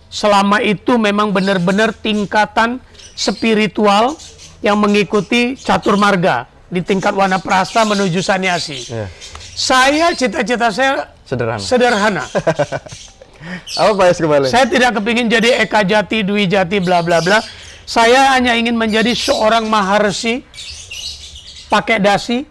Selama 0.07 0.63
itu 0.63 0.95
memang 0.95 1.35
benar-benar 1.35 1.91
tingkatan 1.91 2.79
spiritual 3.17 4.15
yang 4.63 4.79
mengikuti 4.79 5.59
catur 5.59 5.99
marga 5.99 6.54
di 6.75 6.83
tingkat 6.83 7.15
warna 7.15 7.39
prasta 7.39 7.87
menuju 7.87 8.19
sanyasi. 8.19 8.91
Iya. 8.91 9.07
Saya 9.55 10.11
cita-cita 10.11 10.67
saya 10.67 11.07
Sederhana. 11.23 11.63
sederhana. 11.63 12.23
Apa 13.79 13.91
Pak 13.95 14.19
Kobalen? 14.19 14.49
saya 14.51 14.65
tidak 14.67 14.99
kepingin 14.99 15.31
jadi 15.31 15.63
Eka 15.63 15.87
Jati, 15.87 16.27
Dwi 16.27 16.49
Jati, 16.51 16.83
bla 16.83 16.99
bla 16.99 17.23
bla. 17.23 17.39
Saya 17.85 18.33
hanya 18.35 18.57
ingin 18.57 18.73
menjadi 18.73 19.13
seorang 19.13 19.69
maharsi, 19.69 20.41
pakai 21.69 22.01
dasi, 22.01 22.41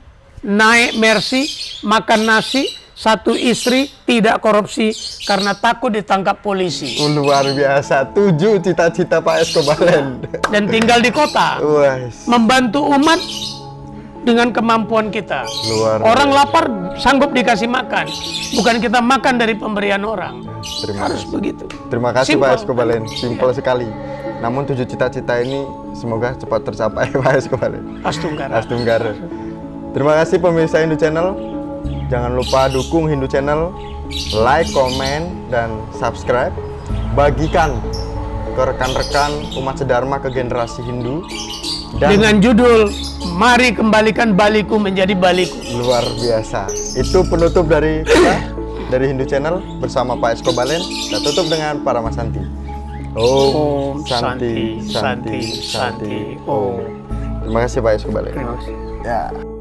naik 0.47 0.95
mercy, 0.95 1.51
makan 1.83 2.23
nasi, 2.23 2.71
satu 2.95 3.35
istri, 3.35 3.91
tidak 4.07 4.39
korupsi 4.39 4.95
karena 5.27 5.51
takut 5.59 5.91
ditangkap 5.91 6.39
polisi 6.39 6.95
luar 7.11 7.43
biasa. 7.51 8.15
Tujuh 8.15 8.63
cita-cita 8.63 9.19
Pak 9.19 9.35
AS 9.43 9.51
Kobalen. 9.51 10.23
dan 10.55 10.71
tinggal 10.71 11.03
di 11.03 11.11
kota, 11.11 11.59
Wah, 11.59 11.99
membantu 12.31 12.87
umat 12.95 13.19
dengan 14.25 14.51
kemampuan 14.51 15.13
kita. 15.13 15.45
luar. 15.69 16.01
Orang 16.01 16.33
lapar 16.33 16.65
sanggup 16.97 17.31
dikasih 17.31 17.69
makan, 17.69 18.09
bukan 18.57 18.77
kita 18.81 18.99
makan 18.99 19.35
dari 19.37 19.55
pemberian 19.55 20.03
orang. 20.03 20.41
Terima 20.81 21.07
Harus 21.07 21.23
kasih. 21.23 21.33
begitu. 21.33 21.65
Terima 21.93 22.11
kasih 22.11 22.35
Simple. 22.35 22.49
Pak 22.49 22.57
AS 22.57 22.65
Kobalen. 22.65 23.03
Simpel 23.13 23.51
sekali. 23.53 23.89
Namun 24.41 24.65
tujuh 24.65 24.89
cita-cita 24.89 25.41
ini 25.41 25.65
semoga 25.93 26.33
cepat 26.35 26.65
tercapai 26.65 27.13
Pak 27.21 27.31
AS 27.37 27.47
Kobalen. 27.47 28.01
Astungkara. 28.01 28.53
Astunggara. 28.59 29.13
Terima 29.93 30.13
kasih 30.19 30.41
pemirsa 30.41 30.81
Hindu 30.81 30.97
Channel. 30.97 31.29
Jangan 32.09 32.33
lupa 32.33 32.69
dukung 32.69 33.09
Hindu 33.09 33.29
Channel, 33.29 33.73
like, 34.37 34.69
komen, 34.73 35.49
dan 35.53 35.73
subscribe. 35.93 36.53
Bagikan 37.15 37.79
ke 38.55 38.63
rekan-rekan 38.63 39.31
umat 39.59 39.83
sedharma 39.83 40.23
ke 40.23 40.31
generasi 40.31 40.81
Hindu. 40.87 41.27
Dan 41.99 42.19
Dengan 42.19 42.35
judul 42.43 42.91
Mari 43.35 43.75
kembalikan 43.75 44.39
baliku 44.39 44.79
menjadi 44.79 45.17
baliku. 45.19 45.59
luar 45.75 46.07
biasa. 46.23 46.71
Itu 46.95 47.27
penutup 47.27 47.67
dari 47.67 48.07
kita 48.07 48.35
dari 48.95 49.11
Hindu 49.11 49.27
Channel 49.27 49.59
bersama 49.83 50.15
Pak 50.15 50.39
Esko 50.39 50.55
Balen. 50.55 50.79
Kita 50.79 51.19
tutup 51.25 51.51
dengan 51.51 51.83
para 51.83 51.99
Mas 51.99 52.15
Santi. 52.15 52.39
Om, 53.15 54.07
Santi, 54.07 54.83
Santi, 54.87 55.39
Santi. 55.63 56.39
Om. 56.47 56.79
Terima 57.43 57.61
kasih 57.67 57.79
Pak 57.83 57.93
Esko 57.99 58.11
Balen. 58.15 58.35
Terima 58.35 58.55
kasih. 58.61 58.75
Ya. 59.03 59.54